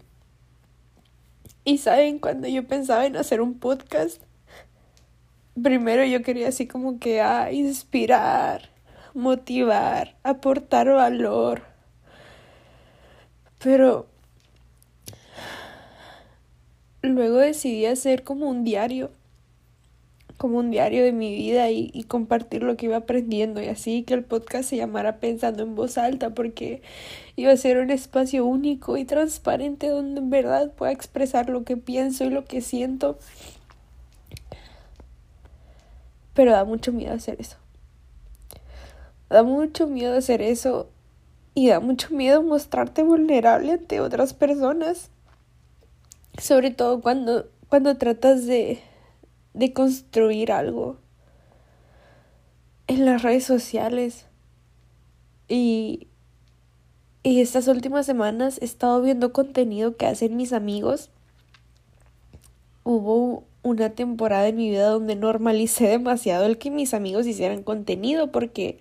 y 1.63 1.77
saben 1.77 2.19
cuando 2.19 2.47
yo 2.47 2.67
pensaba 2.67 3.05
en 3.05 3.17
hacer 3.17 3.41
un 3.41 3.59
podcast 3.59 4.21
primero 5.61 6.03
yo 6.05 6.21
quería 6.21 6.49
así 6.49 6.67
como 6.67 6.99
que 6.99 7.21
ah, 7.21 7.51
inspirar 7.51 8.71
motivar 9.13 10.15
aportar 10.23 10.89
valor. 10.89 11.63
Pero 13.59 14.07
luego 17.01 17.37
decidí 17.37 17.85
hacer 17.85 18.23
como 18.23 18.49
un 18.49 18.63
diario 18.63 19.11
como 20.41 20.57
un 20.57 20.71
diario 20.71 21.03
de 21.03 21.11
mi 21.11 21.35
vida 21.35 21.69
y, 21.69 22.03
compartir 22.07 22.63
lo 22.63 22.75
que 22.75 22.87
iba 22.87 22.97
aprendiendo 22.97 23.61
y 23.61 23.67
así 23.67 24.01
que 24.01 24.15
el 24.15 24.23
podcast 24.23 24.67
se 24.67 24.75
llamara 24.75 25.19
Pensando 25.19 25.61
en 25.61 25.75
voz 25.75 25.99
alta 25.99 26.31
porque 26.31 26.81
iba 27.35 27.51
a 27.51 27.57
ser 27.57 27.77
un 27.77 27.91
espacio 27.91 28.43
único 28.43 28.97
y 28.97 29.05
transparente 29.05 29.89
donde 29.89 30.19
en 30.19 30.31
verdad 30.31 30.71
pueda 30.71 30.91
expresar 30.91 31.47
lo 31.47 31.63
que 31.63 31.77
pienso 31.77 32.23
y 32.23 32.31
lo 32.31 32.43
que 32.45 32.61
siento. 32.61 33.19
Pero 36.33 36.53
da 36.53 36.65
mucho 36.65 36.91
miedo 36.91 37.13
hacer 37.13 37.39
eso. 37.39 37.57
Da 39.29 39.43
mucho 39.43 39.85
miedo 39.85 40.17
hacer 40.17 40.41
eso 40.41 40.89
y 41.53 41.67
da 41.67 41.79
mucho 41.79 42.15
miedo 42.15 42.41
mostrarte 42.41 43.03
vulnerable 43.03 43.73
ante 43.73 43.99
otras 43.99 44.33
personas. 44.33 45.11
Sobre 46.39 46.71
todo 46.71 46.99
cuando, 46.99 47.47
cuando 47.69 47.95
tratas 47.97 48.47
de 48.47 48.81
de 49.53 49.73
construir 49.73 50.51
algo 50.51 50.97
en 52.87 53.05
las 53.05 53.21
redes 53.21 53.43
sociales. 53.43 54.25
Y, 55.47 56.07
y 57.23 57.41
estas 57.41 57.67
últimas 57.67 58.05
semanas 58.05 58.59
he 58.61 58.65
estado 58.65 59.01
viendo 59.01 59.33
contenido 59.33 59.95
que 59.97 60.07
hacen 60.07 60.35
mis 60.37 60.53
amigos. 60.53 61.09
Hubo 62.83 63.45
una 63.63 63.91
temporada 63.91 64.47
en 64.47 64.55
mi 64.55 64.69
vida 64.69 64.87
donde 64.87 65.15
normalicé 65.15 65.87
demasiado 65.87 66.45
el 66.45 66.57
que 66.57 66.71
mis 66.71 66.93
amigos 66.93 67.27
hicieran 67.27 67.63
contenido 67.63 68.31
porque 68.31 68.79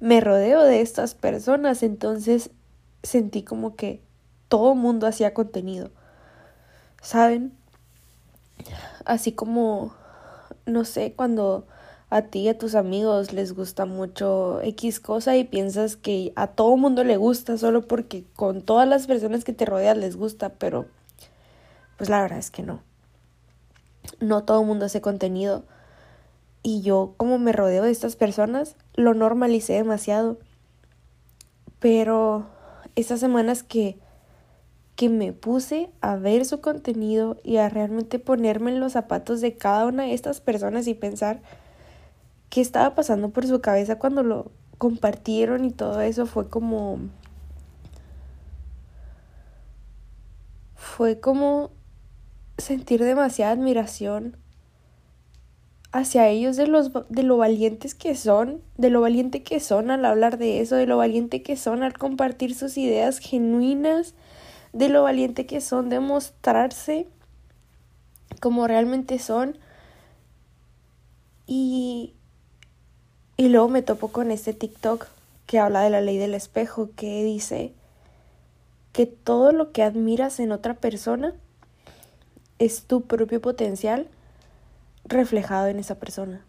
me 0.00 0.20
rodeo 0.20 0.62
de 0.62 0.82
estas 0.82 1.14
personas, 1.14 1.82
entonces 1.82 2.50
sentí 3.02 3.42
como 3.42 3.76
que 3.76 4.02
todo 4.48 4.74
mundo 4.74 5.06
hacía 5.06 5.32
contenido. 5.32 5.90
¿Saben? 7.00 7.52
Así 9.04 9.32
como, 9.32 9.94
no 10.66 10.84
sé, 10.84 11.12
cuando 11.14 11.66
a 12.08 12.22
ti 12.22 12.40
y 12.40 12.48
a 12.48 12.58
tus 12.58 12.74
amigos 12.74 13.32
les 13.32 13.52
gusta 13.52 13.84
mucho 13.84 14.60
X 14.62 15.00
cosa 15.00 15.36
y 15.36 15.44
piensas 15.44 15.96
que 15.96 16.32
a 16.36 16.46
todo 16.46 16.76
mundo 16.76 17.02
le 17.02 17.16
gusta 17.16 17.58
solo 17.58 17.86
porque 17.86 18.24
con 18.36 18.62
todas 18.62 18.88
las 18.88 19.06
personas 19.06 19.44
que 19.44 19.52
te 19.52 19.64
rodean 19.64 20.00
les 20.00 20.16
gusta, 20.16 20.50
pero 20.50 20.86
pues 21.96 22.08
la 22.08 22.22
verdad 22.22 22.38
es 22.38 22.50
que 22.50 22.62
no. 22.62 22.82
No 24.20 24.44
todo 24.44 24.60
el 24.60 24.66
mundo 24.66 24.86
hace 24.86 25.00
contenido. 25.00 25.64
Y 26.62 26.82
yo 26.82 27.14
como 27.16 27.38
me 27.38 27.52
rodeo 27.52 27.84
de 27.84 27.90
estas 27.90 28.16
personas, 28.16 28.76
lo 28.94 29.14
normalicé 29.14 29.74
demasiado. 29.74 30.38
Pero 31.80 32.46
estas 32.94 33.20
semanas 33.20 33.62
que 33.62 33.98
que 34.96 35.10
me 35.10 35.32
puse 35.32 35.90
a 36.00 36.16
ver 36.16 36.44
su 36.46 36.60
contenido 36.60 37.36
y 37.44 37.58
a 37.58 37.68
realmente 37.68 38.18
ponerme 38.18 38.72
en 38.72 38.80
los 38.80 38.92
zapatos 38.92 39.40
de 39.42 39.54
cada 39.54 39.86
una 39.86 40.04
de 40.04 40.14
estas 40.14 40.40
personas 40.40 40.86
y 40.88 40.94
pensar 40.94 41.42
qué 42.48 42.62
estaba 42.62 42.94
pasando 42.94 43.28
por 43.28 43.46
su 43.46 43.60
cabeza 43.60 43.98
cuando 43.98 44.22
lo 44.22 44.50
compartieron 44.78 45.64
y 45.64 45.70
todo 45.70 46.00
eso 46.00 46.26
fue 46.26 46.48
como 46.48 46.98
fue 50.74 51.20
como 51.20 51.70
sentir 52.56 53.04
demasiada 53.04 53.52
admiración 53.52 54.36
hacia 55.92 56.28
ellos 56.28 56.56
de, 56.56 56.66
los, 56.66 56.90
de 57.08 57.22
lo 57.22 57.36
valientes 57.36 57.94
que 57.94 58.14
son, 58.14 58.62
de 58.76 58.90
lo 58.90 59.00
valiente 59.00 59.42
que 59.42 59.60
son 59.60 59.90
al 59.90 60.04
hablar 60.04 60.38
de 60.38 60.60
eso, 60.60 60.76
de 60.76 60.86
lo 60.86 60.96
valiente 60.96 61.42
que 61.42 61.56
son 61.56 61.82
al 61.82 61.96
compartir 61.96 62.54
sus 62.54 62.76
ideas 62.76 63.18
genuinas, 63.18 64.14
de 64.72 64.88
lo 64.88 65.02
valiente 65.02 65.46
que 65.46 65.60
son 65.60 65.88
de 65.88 66.00
mostrarse 66.00 67.06
como 68.40 68.66
realmente 68.66 69.18
son. 69.18 69.58
Y, 71.46 72.14
y 73.36 73.48
luego 73.48 73.68
me 73.68 73.82
topo 73.82 74.08
con 74.08 74.30
este 74.30 74.52
TikTok 74.52 75.06
que 75.46 75.58
habla 75.58 75.80
de 75.82 75.90
la 75.90 76.00
ley 76.00 76.18
del 76.18 76.34
espejo, 76.34 76.90
que 76.96 77.22
dice 77.22 77.72
que 78.92 79.06
todo 79.06 79.52
lo 79.52 79.72
que 79.72 79.82
admiras 79.82 80.40
en 80.40 80.52
otra 80.52 80.74
persona 80.74 81.34
es 82.58 82.84
tu 82.84 83.02
propio 83.02 83.40
potencial 83.40 84.08
reflejado 85.04 85.68
en 85.68 85.78
esa 85.78 85.96
persona. 85.96 86.44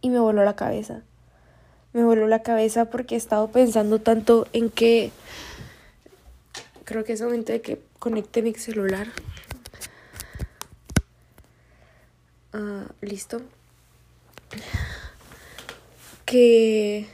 Y 0.00 0.10
me 0.10 0.20
voló 0.20 0.44
la 0.44 0.56
cabeza. 0.56 1.02
Me 1.92 2.04
voló 2.04 2.26
la 2.28 2.42
cabeza 2.42 2.86
porque 2.86 3.14
he 3.14 3.18
estado 3.18 3.48
pensando 3.48 3.98
tanto 3.98 4.46
en 4.52 4.70
que 4.70 5.10
creo 6.86 7.04
que 7.04 7.12
es 7.12 7.20
momento 7.20 7.52
de 7.52 7.60
que 7.60 7.82
conecte 7.98 8.40
mi 8.40 8.54
celular. 8.54 9.08
Ah, 12.54 12.86
listo. 13.02 13.42
Que 16.24 17.06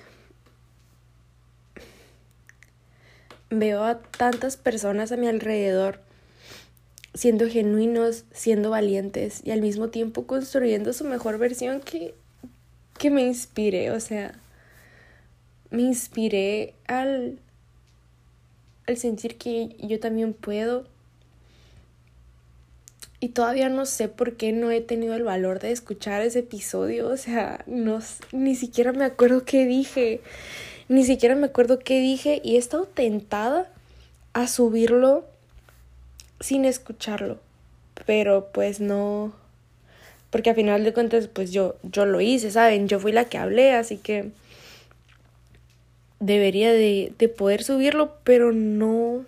veo 3.50 3.82
a 3.82 3.98
tantas 3.98 4.56
personas 4.56 5.10
a 5.10 5.16
mi 5.16 5.26
alrededor 5.26 6.00
siendo 7.14 7.48
genuinos, 7.48 8.24
siendo 8.32 8.70
valientes 8.70 9.42
y 9.44 9.50
al 9.50 9.60
mismo 9.60 9.88
tiempo 9.88 10.26
construyendo 10.26 10.92
su 10.92 11.04
mejor 11.04 11.38
versión 11.38 11.80
que, 11.80 12.14
que 12.98 13.10
me 13.10 13.22
inspiré, 13.22 13.90
o 13.90 14.00
sea, 14.00 14.38
me 15.70 15.82
inspiré 15.82 16.74
al, 16.86 17.38
al 18.86 18.96
sentir 18.96 19.36
que 19.38 19.76
yo 19.80 20.00
también 20.00 20.32
puedo. 20.32 20.84
Y 23.20 23.28
todavía 23.28 23.68
no 23.68 23.86
sé 23.86 24.08
por 24.08 24.36
qué 24.36 24.52
no 24.52 24.70
he 24.72 24.80
tenido 24.80 25.14
el 25.14 25.22
valor 25.22 25.60
de 25.60 25.70
escuchar 25.70 26.22
ese 26.22 26.40
episodio. 26.40 27.08
O 27.08 27.16
sea, 27.16 27.62
no, 27.66 28.00
ni 28.32 28.56
siquiera 28.56 28.92
me 28.92 29.04
acuerdo 29.04 29.44
qué 29.44 29.64
dije. 29.64 30.20
Ni 30.88 31.04
siquiera 31.04 31.36
me 31.36 31.46
acuerdo 31.46 31.78
qué 31.78 32.00
dije. 32.00 32.40
Y 32.42 32.56
he 32.56 32.58
estado 32.58 32.86
tentada 32.86 33.70
a 34.32 34.48
subirlo 34.48 35.24
sin 36.40 36.64
escucharlo. 36.64 37.38
Pero 38.06 38.48
pues 38.52 38.80
no. 38.80 39.32
Porque 40.30 40.50
a 40.50 40.54
final 40.54 40.82
de 40.82 40.92
cuentas, 40.92 41.28
pues 41.28 41.52
yo, 41.52 41.76
yo 41.84 42.06
lo 42.06 42.20
hice, 42.20 42.50
¿saben? 42.50 42.88
Yo 42.88 42.98
fui 42.98 43.12
la 43.12 43.26
que 43.26 43.38
hablé, 43.38 43.74
así 43.74 43.98
que 43.98 44.32
debería 46.22 46.72
de, 46.72 47.12
de 47.18 47.28
poder 47.28 47.64
subirlo, 47.64 48.16
pero 48.22 48.52
no. 48.52 49.24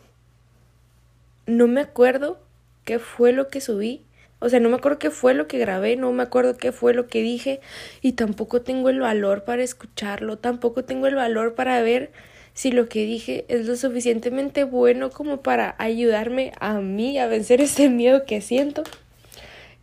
No 1.46 1.66
me 1.66 1.80
acuerdo 1.80 2.38
qué 2.84 2.98
fue 2.98 3.32
lo 3.32 3.48
que 3.48 3.60
subí. 3.60 4.02
O 4.38 4.48
sea, 4.48 4.60
no 4.60 4.68
me 4.68 4.76
acuerdo 4.76 4.98
qué 4.98 5.10
fue 5.10 5.34
lo 5.34 5.48
que 5.48 5.58
grabé, 5.58 5.96
no 5.96 6.12
me 6.12 6.22
acuerdo 6.22 6.56
qué 6.56 6.70
fue 6.70 6.94
lo 6.94 7.06
que 7.08 7.22
dije 7.22 7.60
y 8.00 8.12
tampoco 8.12 8.62
tengo 8.62 8.90
el 8.90 9.00
valor 9.00 9.44
para 9.44 9.62
escucharlo, 9.62 10.38
tampoco 10.38 10.84
tengo 10.84 11.06
el 11.06 11.14
valor 11.14 11.54
para 11.54 11.80
ver 11.80 12.12
si 12.52 12.70
lo 12.70 12.88
que 12.88 13.04
dije 13.06 13.46
es 13.48 13.66
lo 13.66 13.74
suficientemente 13.74 14.64
bueno 14.64 15.10
como 15.10 15.40
para 15.40 15.74
ayudarme 15.78 16.52
a 16.60 16.74
mí 16.74 17.18
a 17.18 17.26
vencer 17.26 17.60
ese 17.60 17.88
miedo 17.88 18.26
que 18.26 18.40
siento 18.40 18.84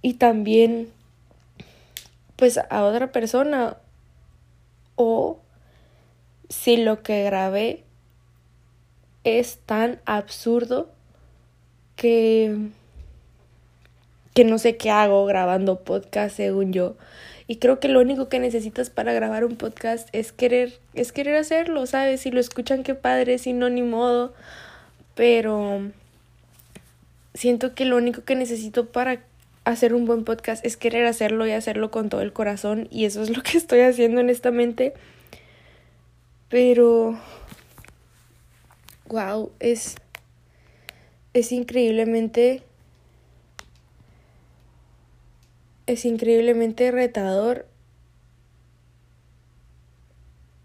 y 0.01 0.13
también 0.15 0.89
pues 2.36 2.58
a 2.58 2.84
otra 2.84 3.12
persona 3.12 3.77
o 4.96 5.39
si 6.51 6.77
lo 6.77 7.01
que 7.01 7.24
grabé 7.24 7.84
es 9.24 9.58
tan 9.65 10.00
absurdo 10.05 10.89
que 11.96 12.55
que 14.33 14.46
no 14.46 14.59
sé 14.59 14.77
qué 14.77 14.92
hago 14.92 15.25
grabando 15.25 15.79
podcast 15.79 16.37
según 16.37 16.72
yo 16.72 16.96
y 17.51 17.57
creo 17.57 17.81
que 17.81 17.90
lo 17.90 18.00
único 18.00 18.29
que 18.29 18.40
necesitas 18.40 18.90
para 18.90 19.11
grabar 19.11 19.44
un 19.44 19.57
podcast 19.57 20.07
es 20.14 20.31
querer, 20.31 20.79
es 20.94 21.11
querer 21.11 21.35
hacerlo, 21.35 21.85
¿sabes? 21.85 22.22
Si 22.22 22.31
lo 22.31 22.40
escuchan, 22.40 22.81
qué 22.81 22.96
padre, 22.96 23.40
si 23.40 23.51
no, 23.51 23.70
ni 23.70 23.81
modo. 23.81 24.33
Pero 25.16 25.81
siento 27.33 27.75
que 27.75 27.83
lo 27.83 27.98
único 27.98 28.24
que 28.24 28.35
necesito 28.35 28.85
para 28.85 29.20
hacer 29.66 29.94
un 29.94 30.05
buen 30.05 30.24
podcast 30.24 30.66
es 30.66 30.77
querer 30.77 31.05
hacerlo 31.05 31.46
y 31.46 31.51
hacerlo 31.51 31.92
con 31.92 32.07
todo 32.07 32.22
el 32.22 32.31
corazón. 32.31 32.87
Y 32.90 33.03
eso 33.03 33.22
es 33.22 33.35
lo 33.35 33.44
que 33.44 33.57
estoy 33.57 33.81
haciendo 33.81 34.22
honestamente. 34.22 34.94
Pero... 36.51 37.18
Wow, 39.07 39.51
es... 39.59 39.96
Es 41.33 41.51
increíblemente 41.53 42.64
es 45.92 46.05
increíblemente 46.05 46.90
retador 46.92 47.68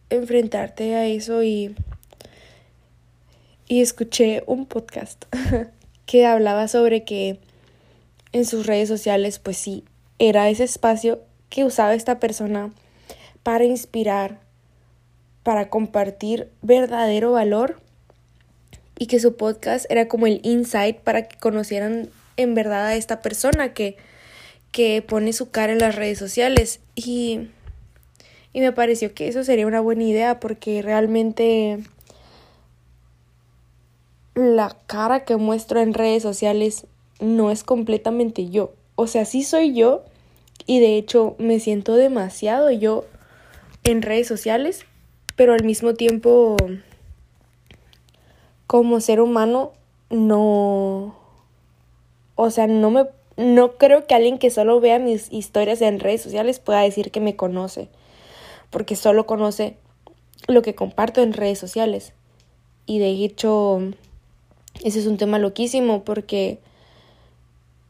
enfrentarte 0.08 0.94
a 0.94 1.06
eso 1.06 1.42
y, 1.42 1.74
y 3.66 3.82
escuché 3.82 4.44
un 4.46 4.66
podcast 4.66 5.24
que 6.06 6.26
hablaba 6.26 6.68
sobre 6.68 7.04
que 7.04 7.40
en 8.32 8.44
sus 8.44 8.66
redes 8.66 8.88
sociales 8.88 9.38
pues 9.38 9.56
sí, 9.56 9.84
era 10.18 10.48
ese 10.48 10.64
espacio 10.64 11.20
que 11.48 11.64
usaba 11.64 11.94
esta 11.94 12.20
persona 12.20 12.72
para 13.42 13.64
inspirar, 13.64 14.40
para 15.46 15.68
compartir 15.68 16.50
verdadero 16.60 17.30
valor 17.30 17.80
y 18.98 19.06
que 19.06 19.20
su 19.20 19.36
podcast 19.36 19.86
era 19.88 20.08
como 20.08 20.26
el 20.26 20.40
insight 20.42 20.96
para 20.96 21.28
que 21.28 21.38
conocieran 21.38 22.10
en 22.36 22.56
verdad 22.56 22.86
a 22.86 22.96
esta 22.96 23.22
persona 23.22 23.72
que 23.72 23.96
que 24.72 25.02
pone 25.02 25.32
su 25.32 25.52
cara 25.52 25.72
en 25.72 25.78
las 25.78 25.94
redes 25.94 26.18
sociales 26.18 26.80
y, 26.96 27.46
y 28.52 28.60
me 28.60 28.72
pareció 28.72 29.14
que 29.14 29.28
eso 29.28 29.44
sería 29.44 29.68
una 29.68 29.78
buena 29.80 30.02
idea 30.02 30.40
porque 30.40 30.82
realmente 30.82 31.78
la 34.34 34.76
cara 34.88 35.20
que 35.20 35.36
muestro 35.36 35.80
en 35.80 35.94
redes 35.94 36.24
sociales 36.24 36.88
no 37.20 37.52
es 37.52 37.62
completamente 37.62 38.50
yo. 38.50 38.74
O 38.96 39.06
sea, 39.06 39.24
sí 39.26 39.44
soy 39.44 39.74
yo 39.74 40.02
y 40.66 40.80
de 40.80 40.96
hecho 40.96 41.36
me 41.38 41.60
siento 41.60 41.94
demasiado 41.94 42.72
yo 42.72 43.04
en 43.84 44.02
redes 44.02 44.26
sociales, 44.26 44.84
pero 45.36 45.52
al 45.52 45.64
mismo 45.64 45.94
tiempo 45.94 46.56
como 48.66 49.00
ser 49.00 49.20
humano 49.20 49.72
no 50.10 51.14
o 52.34 52.50
sea, 52.50 52.66
no 52.66 52.90
me 52.90 53.06
no 53.36 53.76
creo 53.76 54.06
que 54.06 54.14
alguien 54.14 54.38
que 54.38 54.50
solo 54.50 54.80
vea 54.80 54.98
mis 54.98 55.30
historias 55.30 55.82
en 55.82 56.00
redes 56.00 56.22
sociales 56.22 56.58
pueda 56.58 56.80
decir 56.80 57.10
que 57.10 57.20
me 57.20 57.36
conoce, 57.36 57.88
porque 58.70 58.96
solo 58.96 59.26
conoce 59.26 59.76
lo 60.48 60.62
que 60.62 60.74
comparto 60.74 61.22
en 61.22 61.34
redes 61.34 61.58
sociales. 61.58 62.12
Y 62.86 62.98
de 62.98 63.10
hecho, 63.10 63.80
ese 64.82 65.00
es 65.00 65.06
un 65.06 65.18
tema 65.18 65.38
loquísimo 65.38 66.02
porque, 66.02 66.60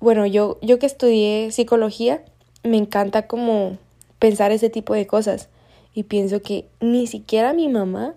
bueno, 0.01 0.27
yo, 0.27 0.59
yo 0.63 0.79
que 0.79 0.87
estudié 0.87 1.53
psicología, 1.53 2.25
me 2.65 2.77
encanta 2.77 3.29
como 3.29 3.79
pensar 4.19 4.51
ese 4.51 4.71
tipo 4.71 4.95
de 4.95 5.07
cosas. 5.07 5.49
Y 5.97 6.03
pienso 6.03 6.43
que 6.43 6.67
ni 6.81 7.07
siquiera 7.07 7.55
mi 7.55 7.69
mamá 7.69 8.13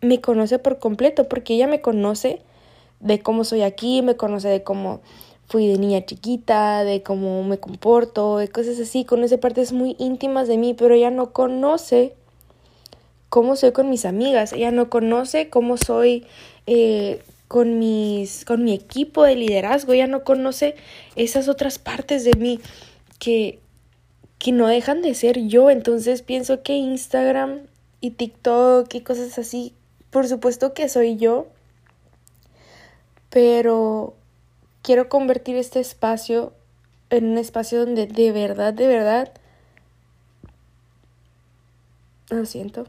me 0.00 0.20
conoce 0.20 0.58
por 0.58 0.80
completo, 0.80 1.28
porque 1.28 1.54
ella 1.54 1.68
me 1.68 1.80
conoce 1.80 2.42
de 2.98 3.20
cómo 3.20 3.44
soy 3.44 3.62
aquí, 3.62 4.02
me 4.02 4.16
conoce 4.16 4.48
de 4.48 4.64
cómo 4.64 5.00
fui 5.46 5.68
de 5.68 5.78
niña 5.78 6.04
chiquita, 6.04 6.82
de 6.82 7.04
cómo 7.04 7.44
me 7.44 7.58
comporto, 7.58 8.38
de 8.38 8.48
cosas 8.48 8.80
así, 8.80 9.04
conoce 9.04 9.38
partes 9.38 9.72
muy 9.72 9.94
íntimas 10.00 10.48
de 10.48 10.58
mí, 10.58 10.74
pero 10.74 10.94
ella 10.94 11.12
no 11.12 11.32
conoce 11.32 12.14
cómo 13.28 13.54
soy 13.54 13.70
con 13.70 13.88
mis 13.88 14.04
amigas, 14.04 14.52
ella 14.52 14.72
no 14.72 14.90
conoce 14.90 15.48
cómo 15.48 15.76
soy 15.76 16.26
eh, 16.66 17.22
con, 17.46 17.78
mis, 17.78 18.44
con 18.44 18.64
mi 18.64 18.72
equipo 18.72 19.22
de 19.22 19.36
liderazgo, 19.36 19.92
ella 19.92 20.08
no 20.08 20.24
conoce 20.24 20.74
esas 21.14 21.48
otras 21.48 21.78
partes 21.78 22.24
de 22.24 22.34
mí 22.34 22.58
que, 23.20 23.60
que 24.38 24.52
no 24.52 24.66
dejan 24.66 25.02
de 25.02 25.14
ser 25.14 25.46
yo, 25.46 25.70
entonces 25.70 26.22
pienso 26.22 26.62
que 26.62 26.74
Instagram 26.74 27.66
y 28.00 28.10
TikTok 28.12 28.92
y 28.94 29.00
cosas 29.00 29.38
así, 29.38 29.74
por 30.10 30.28
supuesto 30.28 30.74
que 30.74 30.88
soy 30.88 31.16
yo, 31.16 31.46
pero 33.30 34.14
quiero 34.82 35.08
convertir 35.08 35.56
este 35.56 35.80
espacio 35.80 36.52
en 37.10 37.26
un 37.26 37.38
espacio 37.38 37.84
donde 37.84 38.06
de 38.06 38.32
verdad, 38.32 38.74
de 38.74 38.86
verdad, 38.86 39.32
lo 42.30 42.44
siento, 42.46 42.86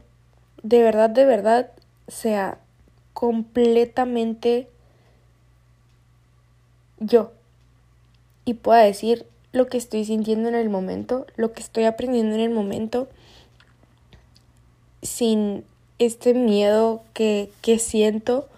de 0.62 0.82
verdad, 0.82 1.10
de 1.10 1.24
verdad 1.24 1.70
sea 2.08 2.58
completamente 3.12 4.68
yo. 6.98 7.32
Y 8.44 8.54
pueda 8.54 8.80
decir 8.80 9.26
lo 9.52 9.66
que 9.66 9.78
estoy 9.78 10.04
sintiendo 10.04 10.48
en 10.48 10.54
el 10.54 10.68
momento, 10.68 11.26
lo 11.36 11.52
que 11.52 11.62
estoy 11.62 11.84
aprendiendo 11.84 12.34
en 12.34 12.40
el 12.40 12.50
momento, 12.50 13.08
sin 15.02 15.64
este 15.98 16.34
miedo 16.34 17.02
que, 17.14 17.50
que 17.62 17.78
siento 17.78 18.48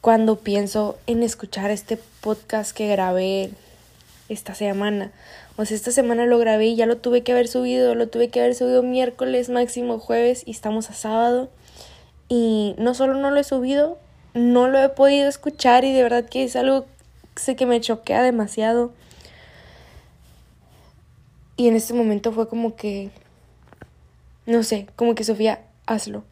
cuando 0.00 0.36
pienso 0.36 0.98
en 1.06 1.22
escuchar 1.22 1.70
este 1.70 1.98
podcast 2.20 2.74
que 2.74 2.88
grabé 2.88 3.50
esta 4.28 4.54
semana. 4.54 5.12
O 5.56 5.64
sea, 5.64 5.76
esta 5.76 5.90
semana 5.90 6.24
lo 6.26 6.38
grabé 6.38 6.68
y 6.68 6.76
ya 6.76 6.86
lo 6.86 6.96
tuve 6.96 7.22
que 7.22 7.32
haber 7.32 7.48
subido, 7.48 7.94
lo 7.94 8.08
tuve 8.08 8.28
que 8.28 8.40
haber 8.40 8.54
subido 8.54 8.82
miércoles, 8.82 9.50
máximo 9.50 9.98
jueves 9.98 10.42
y 10.46 10.52
estamos 10.52 10.88
a 10.88 10.94
sábado. 10.94 11.50
Y 12.28 12.74
no 12.78 12.94
solo 12.94 13.14
no 13.14 13.30
lo 13.30 13.40
he 13.40 13.44
subido, 13.44 13.98
no 14.32 14.68
lo 14.68 14.82
he 14.82 14.88
podido 14.88 15.28
escuchar 15.28 15.84
y 15.84 15.92
de 15.92 16.02
verdad 16.02 16.24
que 16.24 16.44
es 16.44 16.56
algo 16.56 16.86
sé 17.36 17.56
que 17.56 17.66
me 17.66 17.80
choquea 17.80 18.22
demasiado. 18.22 18.92
Y 21.60 21.68
en 21.68 21.76
este 21.76 21.92
momento 21.92 22.32
fue 22.32 22.48
como 22.48 22.74
que, 22.74 23.10
no 24.46 24.62
sé, 24.62 24.86
como 24.96 25.14
que 25.14 25.24
Sofía, 25.24 25.60
hazlo. 25.84 26.24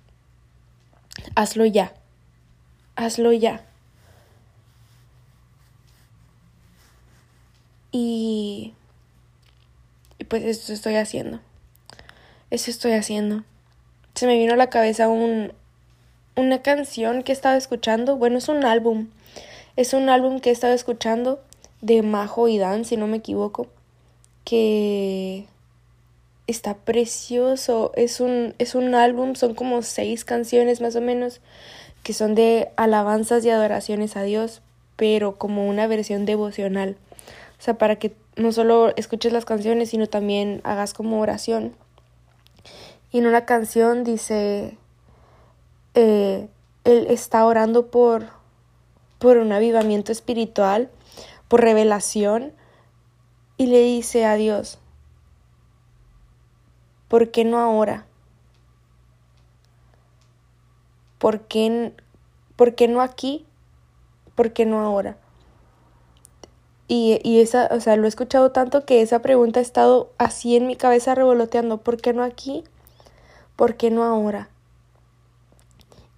Hazlo 1.35 1.67
ya. 1.67 1.93
Hazlo 2.97 3.31
ya. 3.33 3.63
Y, 7.93 8.73
y 10.17 10.25
pues 10.25 10.45
eso 10.45 10.73
estoy 10.73 10.97
haciendo. 10.97 11.41
Eso 12.49 12.71
estoy 12.71 12.93
haciendo. 12.93 13.45
Se 14.15 14.27
me 14.27 14.39
vino 14.39 14.55
a 14.55 14.57
la 14.57 14.71
cabeza 14.71 15.09
un, 15.09 15.53
una 16.37 16.63
canción 16.63 17.23
que 17.23 17.33
estaba 17.33 17.59
escuchando. 17.59 18.17
Bueno, 18.17 18.39
es 18.39 18.49
un 18.49 18.65
álbum. 18.65 19.09
Es 19.77 19.93
un 19.93 20.09
álbum 20.09 20.41
que 20.41 20.49
he 20.49 20.53
estado 20.55 20.73
escuchando 20.73 21.45
de 21.83 22.01
Majo 22.01 22.49
y 22.49 22.57
Dan, 22.57 22.87
si 22.87 22.97
no 22.97 23.07
me 23.07 23.19
equivoco 23.19 23.67
que 24.49 25.45
está 26.47 26.75
precioso. 26.75 27.93
Es 27.97 28.19
un, 28.19 28.55
es 28.59 28.75
un 28.75 28.95
álbum, 28.95 29.35
son 29.35 29.55
como 29.55 29.83
seis 29.83 30.25
canciones 30.25 30.81
más 30.81 30.97
o 30.97 31.03
menos, 31.03 31.43
que 32.03 32.15
son 32.15 32.35
de 32.35 32.71
alabanzas 32.77 33.45
y 33.45 33.51
adoraciones 33.51 34.17
a 34.17 34.23
Dios, 34.23 34.63
pero 34.97 35.37
como 35.37 35.69
una 35.69 35.87
versión 35.87 36.25
devocional. 36.25 36.97
O 37.59 37.63
sea, 37.63 37.75
para 37.75 37.97
que 37.97 38.15
no 38.37 38.51
solo 38.53 38.95
escuches 38.97 39.35
las 39.35 39.45
canciones, 39.45 39.91
sino 39.91 40.07
también 40.07 40.63
hagas 40.65 40.95
como 40.95 41.21
oración. 41.21 41.75
Y 43.13 43.19
en 43.19 43.27
una 43.27 43.45
canción 43.45 44.03
dice, 44.03 44.79
eh, 45.93 46.49
él 46.85 47.07
está 47.11 47.45
orando 47.45 47.89
por, 47.89 48.29
por 49.19 49.37
un 49.37 49.53
avivamiento 49.53 50.11
espiritual, 50.11 50.89
por 51.49 51.61
revelación, 51.61 52.55
y 53.59 53.67
le 53.67 53.83
dice 53.83 54.25
a 54.25 54.37
Dios, 54.37 54.79
¿por 57.09 57.31
qué 57.31 57.45
no 57.45 57.59
ahora? 57.59 58.07
¿Por 61.19 61.41
qué, 61.43 61.93
¿Por 62.55 62.77
qué 62.77 62.87
no 62.87 63.03
aquí? 63.03 63.45
¿Por 64.37 64.53
qué 64.53 64.65
no 64.65 64.81
ahora? 64.81 65.19
Y, 66.87 67.21
y, 67.23 67.41
esa, 67.41 67.69
o 67.73 67.81
sea, 67.81 67.97
lo 67.97 68.05
he 68.05 68.09
escuchado 68.09 68.53
tanto 68.53 68.87
que 68.87 69.03
esa 69.03 69.21
pregunta 69.21 69.59
ha 69.59 69.63
estado 69.63 70.13
así 70.17 70.57
en 70.57 70.69
mi 70.69 70.77
cabeza 70.77 71.15
revoloteando. 71.15 71.79
¿Por 71.79 72.01
qué 72.01 72.15
no 72.15 72.23
aquí? 72.23 72.65
¿Por 73.57 73.77
qué 73.77 73.91
no 73.91 74.05
ahora? 74.05 74.49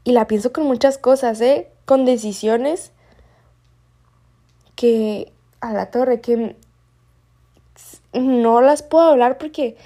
Y 0.05 0.13
la 0.13 0.27
pienso 0.27 0.53
con 0.53 0.65
muchas 0.65 0.99
cosas, 0.99 1.41
¿eh? 1.41 1.73
Con 1.87 2.05
decisiones 2.05 2.93
que 4.77 5.33
a 5.61 5.73
la 5.73 5.91
torre, 5.91 6.21
que 6.21 6.57
no 8.13 8.61
las 8.61 8.83
puedo 8.83 9.09
hablar 9.09 9.39
porque 9.39 9.77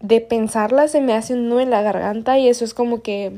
de 0.00 0.20
pensarlas 0.20 0.92
se 0.92 1.00
me 1.00 1.14
hace 1.14 1.34
un 1.34 1.48
nudo 1.48 1.60
en 1.60 1.70
la 1.70 1.82
garganta 1.82 2.38
y 2.38 2.48
eso 2.48 2.64
es 2.64 2.74
como 2.74 3.02
que, 3.02 3.32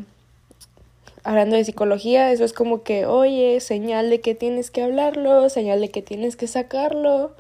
hablando 1.24 1.56
de 1.56 1.64
psicología, 1.64 2.32
eso 2.32 2.44
es 2.44 2.52
como 2.52 2.82
que, 2.82 3.06
oye, 3.06 3.60
señal 3.60 4.10
de 4.10 4.20
que 4.20 4.34
tienes 4.34 4.70
que 4.70 4.82
hablarlo, 4.82 5.48
señal 5.48 5.80
de 5.80 5.90
que 5.90 6.02
tienes 6.02 6.36
que 6.36 6.46
sacarlo, 6.46 7.32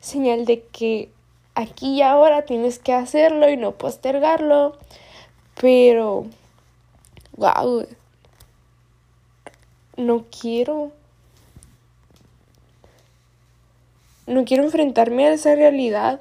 señal 0.00 0.44
de 0.44 0.62
que 0.62 1.10
aquí 1.54 1.96
y 1.96 2.02
ahora 2.02 2.42
tienes 2.42 2.78
que 2.78 2.92
hacerlo 2.92 3.48
y 3.48 3.56
no 3.56 3.72
postergarlo, 3.72 4.76
pero, 5.60 6.26
wow, 7.36 7.86
no 9.96 10.24
quiero. 10.30 10.92
No 14.26 14.44
quiero 14.44 14.62
enfrentarme 14.62 15.26
a 15.26 15.32
esa 15.32 15.56
realidad 15.56 16.20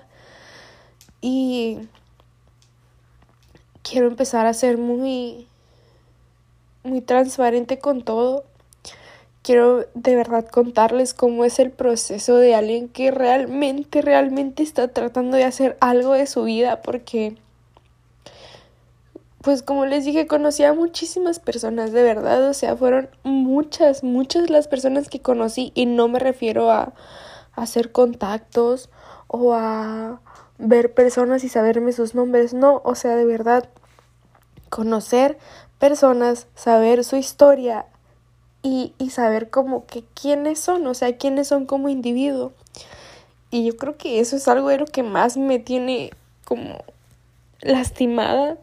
y 1.22 1.80
quiero 3.84 4.08
empezar 4.08 4.46
a 4.46 4.54
ser 4.54 4.78
muy, 4.78 5.48
muy 6.84 7.02
transparente 7.02 7.80
con 7.80 8.04
todo. 8.04 8.44
Quiero 9.42 9.86
de 9.94 10.16
verdad 10.16 10.48
contarles 10.48 11.14
cómo 11.14 11.46
es 11.46 11.60
el 11.60 11.72
proceso 11.72 12.38
de 12.38 12.56
alguien 12.56 12.90
que 12.90 13.12
realmente, 13.12 14.02
realmente 14.02 14.64
está 14.64 14.90
tratando 14.90 15.38
de 15.38 15.46
hacer 15.46 15.78
algo 15.80 16.14
de 16.14 16.28
su 16.28 16.44
vida 16.44 16.82
porque, 16.82 17.38
pues 19.42 19.64
como 19.64 19.86
les 19.86 20.06
dije, 20.06 20.28
conocí 20.28 20.64
a 20.64 20.74
muchísimas 20.74 21.40
personas, 21.40 21.94
de 21.94 22.04
verdad, 22.04 22.48
o 22.50 22.54
sea, 22.54 22.76
fueron 22.76 23.10
muchas, 23.24 24.04
muchas 24.04 24.50
las 24.50 24.68
personas 24.68 25.10
que 25.10 25.22
conocí 25.22 25.72
y 25.74 25.86
no 25.86 26.10
me 26.10 26.20
refiero 26.20 26.70
a, 26.70 26.94
a 27.54 27.62
hacer 27.62 27.92
contactos 27.92 28.90
o 29.28 29.54
a 29.54 30.22
ver 30.60 30.94
personas 30.94 31.44
y 31.44 31.50
saberme 31.50 31.92
sus 31.94 32.14
nombres, 32.14 32.54
no, 32.54 32.82
o 32.84 32.94
sea, 32.94 33.16
de 33.16 33.26
verdad, 33.26 33.68
conocer 34.70 35.38
personas, 35.80 36.48
saber 36.54 37.04
su 37.04 37.16
historia 37.16 37.86
y, 38.62 38.94
y 39.00 39.10
saber 39.10 39.50
como 39.50 39.88
que 39.88 40.04
quiénes 40.14 40.60
son, 40.60 40.86
o 40.86 40.94
sea, 40.94 41.18
quiénes 41.18 41.48
son 41.48 41.66
como 41.66 41.90
individuo. 41.90 42.54
Y 43.52 43.66
yo 43.66 43.78
creo 43.78 43.98
que 43.98 44.20
eso 44.20 44.36
es 44.36 44.48
algo 44.48 44.70
de 44.70 44.78
lo 44.78 44.86
que 44.86 45.02
más 45.02 45.38
me 45.38 45.58
tiene 45.58 46.12
como 46.46 46.84
lastimada. 47.62 48.58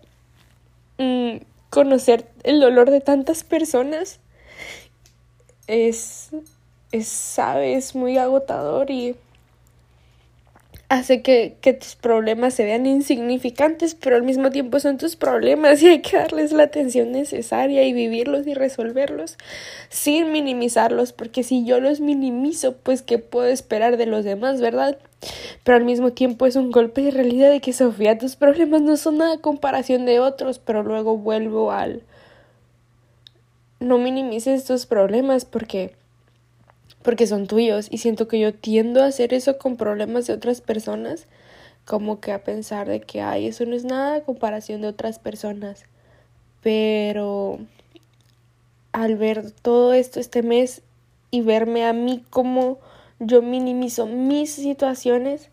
Mm, 0.98 1.38
conocer 1.70 2.28
el 2.44 2.60
dolor 2.60 2.90
de 2.90 3.00
tantas 3.00 3.44
personas 3.44 4.20
es, 5.66 6.30
es, 6.92 7.08
sabes, 7.08 7.94
muy 7.94 8.16
agotador 8.18 8.90
y 8.90 9.16
hace 10.88 11.20
que, 11.20 11.56
que, 11.60 11.72
tus 11.72 11.96
problemas 11.96 12.54
se 12.54 12.64
vean 12.64 12.86
insignificantes, 12.86 13.94
pero 13.94 14.16
al 14.16 14.22
mismo 14.22 14.50
tiempo 14.50 14.78
son 14.78 14.98
tus 14.98 15.16
problemas 15.16 15.82
y 15.82 15.88
hay 15.88 16.00
que 16.00 16.16
darles 16.16 16.52
la 16.52 16.64
atención 16.64 17.10
necesaria 17.10 17.82
y 17.82 17.92
vivirlos 17.92 18.46
y 18.46 18.54
resolverlos 18.54 19.36
sin 19.88 20.30
minimizarlos, 20.30 21.12
porque 21.12 21.42
si 21.42 21.64
yo 21.64 21.80
los 21.80 22.00
minimizo, 22.00 22.76
pues 22.76 23.02
qué 23.02 23.18
puedo 23.18 23.48
esperar 23.48 23.96
de 23.96 24.06
los 24.06 24.24
demás, 24.24 24.60
¿verdad? 24.60 24.98
Pero 25.64 25.76
al 25.76 25.84
mismo 25.84 26.12
tiempo 26.12 26.46
es 26.46 26.56
un 26.56 26.70
golpe 26.70 27.02
de 27.02 27.10
realidad 27.10 27.50
de 27.50 27.60
que 27.60 27.72
Sofía, 27.72 28.18
tus 28.18 28.36
problemas 28.36 28.82
no 28.82 28.96
son 28.96 29.18
nada 29.18 29.38
comparación 29.38 30.06
de 30.06 30.20
otros, 30.20 30.60
pero 30.60 30.82
luego 30.82 31.16
vuelvo 31.16 31.72
al 31.72 32.02
no 33.80 33.98
minimices 33.98 34.64
tus 34.64 34.86
problemas 34.86 35.44
porque 35.44 35.94
porque 37.06 37.28
son 37.28 37.46
tuyos 37.46 37.86
y 37.88 37.98
siento 37.98 38.26
que 38.26 38.40
yo 38.40 38.52
tiendo 38.52 39.00
a 39.00 39.06
hacer 39.06 39.32
eso 39.32 39.58
con 39.58 39.76
problemas 39.76 40.26
de 40.26 40.32
otras 40.32 40.60
personas, 40.60 41.28
como 41.84 42.18
que 42.18 42.32
a 42.32 42.42
pensar 42.42 42.88
de 42.88 43.00
que, 43.00 43.20
ay, 43.20 43.46
eso 43.46 43.64
no 43.64 43.76
es 43.76 43.84
nada 43.84 44.16
a 44.16 44.20
comparación 44.22 44.80
de 44.80 44.88
otras 44.88 45.20
personas. 45.20 45.84
Pero 46.64 47.60
al 48.90 49.14
ver 49.14 49.52
todo 49.52 49.94
esto 49.94 50.18
este 50.18 50.42
mes 50.42 50.82
y 51.30 51.42
verme 51.42 51.86
a 51.86 51.92
mí 51.92 52.24
como 52.28 52.80
yo 53.20 53.40
minimizo 53.40 54.06
mis 54.06 54.52
situaciones, 54.52 55.48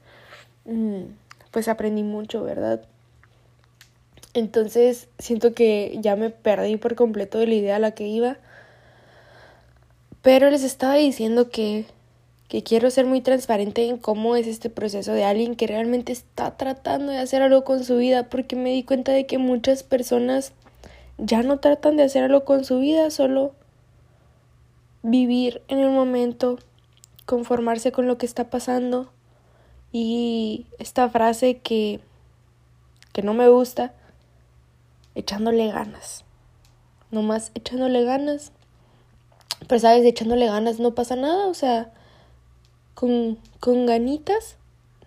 mm, 0.65 1.03
pues 1.51 1.67
aprendí 1.67 2.01
mucho, 2.01 2.43
¿verdad? 2.43 2.83
Entonces 4.33 5.07
siento 5.19 5.53
que 5.53 5.99
ya 6.01 6.15
me 6.15 6.31
perdí 6.31 6.77
por 6.77 6.95
completo 6.95 7.37
de 7.37 7.45
la 7.45 7.53
idea 7.53 7.75
a 7.75 7.79
la 7.79 7.91
que 7.91 8.07
iba 8.07 8.37
pero 10.23 10.49
les 10.49 10.63
estaba 10.63 10.95
diciendo 10.95 11.49
que, 11.49 11.85
que 12.47 12.63
quiero 12.63 12.89
ser 12.89 13.05
muy 13.05 13.19
transparente 13.19 13.89
en 13.89 13.97
cómo 13.97 14.37
es 14.37 14.47
este 14.47 14.69
proceso 14.69 15.11
de 15.11 15.25
alguien 15.25 15.55
que 15.55 15.67
realmente 15.67 16.13
está 16.13 16.55
tratando 16.55 17.11
de 17.11 17.19
hacer 17.19 17.41
algo 17.41 17.65
con 17.65 17.83
su 17.83 17.97
vida, 17.97 18.29
porque 18.29 18.55
me 18.55 18.71
di 18.71 18.83
cuenta 18.83 19.11
de 19.11 19.25
que 19.27 19.37
muchas 19.37 19.83
personas 19.83 20.53
ya 21.17 21.43
no 21.43 21.59
tratan 21.59 21.97
de 21.97 22.03
hacer 22.03 22.23
algo 22.23 22.45
con 22.45 22.63
su 22.63 22.79
vida, 22.79 23.11
solo 23.11 23.53
vivir 25.01 25.61
en 25.67 25.79
el 25.79 25.89
momento, 25.89 26.57
conformarse 27.25 27.91
con 27.91 28.07
lo 28.07 28.17
que 28.17 28.25
está 28.25 28.49
pasando. 28.49 29.11
Y 29.91 30.67
esta 30.79 31.09
frase 31.09 31.57
que, 31.57 31.99
que 33.11 33.23
no 33.23 33.33
me 33.33 33.49
gusta, 33.49 33.93
echándole 35.15 35.67
ganas. 35.67 36.23
Nomás 37.11 37.51
echándole 37.55 38.05
ganas 38.05 38.53
pero 39.67 39.79
sabes, 39.79 40.05
echándole 40.05 40.47
ganas 40.47 40.79
no 40.79 40.95
pasa 40.95 41.15
nada, 41.15 41.47
o 41.47 41.53
sea, 41.53 41.91
con, 42.93 43.37
con 43.59 43.85
ganitas 43.85 44.57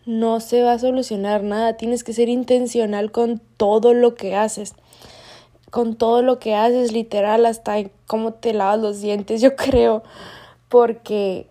no 0.06 0.38
se 0.38 0.62
va 0.62 0.72
a 0.72 0.78
solucionar 0.78 1.42
nada. 1.42 1.76
Tienes 1.76 2.04
que 2.04 2.12
ser 2.12 2.28
intencional 2.28 3.10
con 3.10 3.40
todo 3.56 3.92
lo 3.92 4.14
que 4.14 4.36
haces. 4.36 4.74
Con 5.70 5.96
todo 5.96 6.22
lo 6.22 6.38
que 6.38 6.54
haces, 6.54 6.92
literal, 6.92 7.44
hasta 7.44 7.78
en 7.78 7.90
cómo 8.06 8.32
te 8.32 8.54
lavas 8.54 8.78
los 8.78 9.00
dientes, 9.00 9.40
yo 9.40 9.56
creo. 9.56 10.04
Porque 10.68 11.48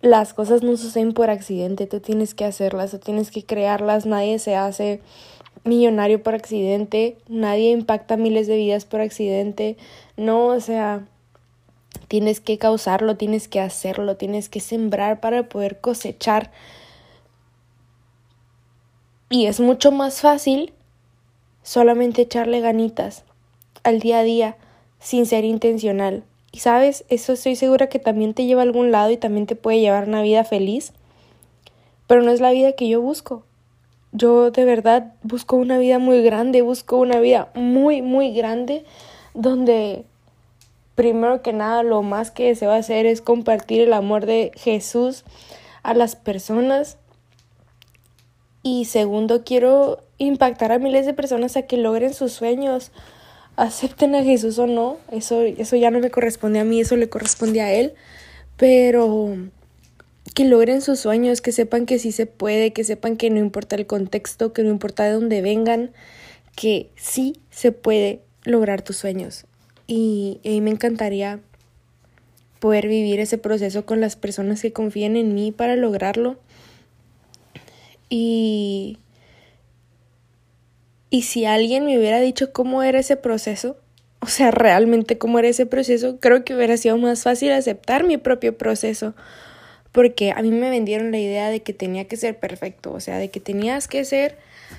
las 0.00 0.32
cosas 0.32 0.62
no 0.62 0.76
suceden 0.76 1.12
por 1.12 1.30
accidente. 1.30 1.86
Tú 1.86 2.00
tienes 2.00 2.34
que 2.34 2.44
hacerlas, 2.44 2.92
tú 2.92 2.98
tienes 2.98 3.30
que 3.30 3.44
crearlas. 3.44 4.06
Nadie 4.06 4.38
se 4.38 4.54
hace 4.54 5.00
millonario 5.64 6.22
por 6.22 6.34
accidente. 6.34 7.18
Nadie 7.28 7.72
impacta 7.72 8.16
miles 8.16 8.46
de 8.46 8.56
vidas 8.56 8.84
por 8.84 9.00
accidente. 9.00 9.76
No, 10.16 10.46
o 10.46 10.60
sea, 10.60 11.06
tienes 12.10 12.40
que 12.40 12.58
causarlo, 12.58 13.16
tienes 13.16 13.46
que 13.46 13.60
hacerlo, 13.60 14.16
tienes 14.16 14.48
que 14.48 14.58
sembrar 14.58 15.20
para 15.20 15.48
poder 15.48 15.80
cosechar 15.80 16.50
y 19.28 19.46
es 19.46 19.60
mucho 19.60 19.92
más 19.92 20.20
fácil 20.20 20.72
solamente 21.62 22.22
echarle 22.22 22.58
ganitas 22.58 23.22
al 23.84 24.00
día 24.00 24.18
a 24.18 24.22
día 24.24 24.56
sin 24.98 25.24
ser 25.24 25.44
intencional. 25.44 26.24
Y 26.50 26.58
sabes, 26.58 27.04
eso 27.10 27.34
estoy 27.34 27.54
segura 27.54 27.86
que 27.88 28.00
también 28.00 28.34
te 28.34 28.44
lleva 28.44 28.62
a 28.62 28.64
algún 28.64 28.90
lado 28.90 29.12
y 29.12 29.16
también 29.16 29.46
te 29.46 29.54
puede 29.54 29.78
llevar 29.78 30.08
una 30.08 30.20
vida 30.20 30.42
feliz. 30.42 30.92
Pero 32.08 32.22
no 32.22 32.32
es 32.32 32.40
la 32.40 32.50
vida 32.50 32.72
que 32.72 32.88
yo 32.88 33.00
busco. 33.00 33.44
Yo 34.10 34.50
de 34.50 34.64
verdad 34.64 35.14
busco 35.22 35.54
una 35.54 35.78
vida 35.78 36.00
muy 36.00 36.22
grande, 36.22 36.62
busco 36.62 36.96
una 36.96 37.20
vida 37.20 37.52
muy, 37.54 38.02
muy 38.02 38.34
grande 38.34 38.84
donde 39.32 40.06
primero 41.00 41.40
que 41.40 41.54
nada 41.54 41.82
lo 41.82 42.02
más 42.02 42.30
que 42.30 42.54
se 42.54 42.66
va 42.66 42.74
a 42.74 42.80
hacer 42.80 43.06
es 43.06 43.22
compartir 43.22 43.80
el 43.80 43.94
amor 43.94 44.26
de 44.26 44.52
Jesús 44.54 45.24
a 45.82 45.94
las 45.94 46.14
personas 46.14 46.98
y 48.62 48.84
segundo, 48.84 49.42
quiero 49.42 50.02
impactar 50.18 50.72
a 50.72 50.78
miles 50.78 51.06
de 51.06 51.14
personas 51.14 51.56
a 51.56 51.62
que 51.62 51.78
logren 51.78 52.12
sus 52.12 52.32
sueños, 52.32 52.92
acepten 53.56 54.14
a 54.14 54.22
Jesús 54.22 54.58
o 54.58 54.66
no. 54.66 54.98
Eso, 55.10 55.40
eso 55.40 55.74
ya 55.76 55.90
no 55.90 56.00
me 56.00 56.10
corresponde 56.10 56.60
a 56.60 56.64
mí, 56.64 56.82
eso 56.82 56.96
le 56.96 57.08
corresponde 57.08 57.62
a 57.62 57.72
Él. 57.72 57.94
Pero 58.58 59.34
que 60.34 60.44
logren 60.44 60.82
sus 60.82 61.00
sueños, 61.00 61.40
que 61.40 61.52
sepan 61.52 61.86
que 61.86 61.98
sí 61.98 62.12
se 62.12 62.26
puede, 62.26 62.74
que 62.74 62.84
sepan 62.84 63.16
que 63.16 63.30
no 63.30 63.38
importa 63.38 63.76
el 63.76 63.86
contexto, 63.86 64.52
que 64.52 64.64
no 64.64 64.68
importa 64.68 65.04
de 65.04 65.12
dónde 65.12 65.40
vengan, 65.40 65.92
que 66.54 66.90
sí 66.96 67.40
se 67.48 67.72
puede 67.72 68.20
lograr 68.44 68.82
tus 68.82 68.98
sueños. 68.98 69.46
Y, 69.92 70.38
y 70.44 70.60
me 70.60 70.70
encantaría 70.70 71.40
poder 72.60 72.86
vivir 72.86 73.18
ese 73.18 73.38
proceso 73.38 73.84
con 73.84 74.00
las 74.00 74.14
personas 74.14 74.62
que 74.62 74.72
confíen 74.72 75.16
en 75.16 75.34
mí 75.34 75.50
para 75.50 75.74
lograrlo 75.74 76.38
y, 78.10 78.98
y 81.08 81.22
si 81.22 81.46
alguien 81.46 81.86
me 81.86 81.96
hubiera 81.96 82.20
dicho 82.20 82.52
cómo 82.52 82.82
era 82.82 82.98
ese 82.98 83.16
proceso, 83.16 83.78
o 84.18 84.26
sea, 84.26 84.50
realmente 84.50 85.16
cómo 85.16 85.38
era 85.38 85.48
ese 85.48 85.64
proceso, 85.64 86.18
creo 86.20 86.44
que 86.44 86.54
hubiera 86.54 86.76
sido 86.76 86.98
más 86.98 87.22
fácil 87.22 87.52
aceptar 87.52 88.04
mi 88.04 88.18
propio 88.18 88.58
proceso. 88.58 89.14
Porque 89.92 90.30
a 90.30 90.42
mí 90.42 90.52
me 90.52 90.70
vendieron 90.70 91.10
la 91.10 91.18
idea 91.18 91.50
de 91.50 91.62
que 91.62 91.72
tenía 91.72 92.06
que 92.06 92.16
ser 92.16 92.38
perfecto, 92.38 92.92
o 92.92 93.00
sea, 93.00 93.18
de 93.18 93.30
que 93.30 93.40
tenías 93.40 93.88
que 93.88 94.04
ser 94.04 94.36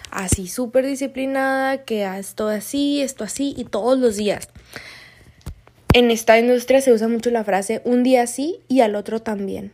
así 0.09 0.47
súper 0.47 0.85
disciplinada, 0.85 1.83
que 1.83 2.05
esto 2.17 2.47
así, 2.47 3.01
esto 3.01 3.25
así 3.25 3.53
y 3.57 3.65
todos 3.65 3.99
los 3.99 4.15
días. 4.15 4.47
En 5.93 6.11
esta 6.11 6.39
industria 6.39 6.81
se 6.81 6.93
usa 6.93 7.07
mucho 7.07 7.31
la 7.31 7.43
frase 7.43 7.81
un 7.83 8.03
día 8.03 8.25
sí 8.27 8.61
y 8.67 8.81
al 8.81 8.95
otro 8.95 9.21
también 9.21 9.73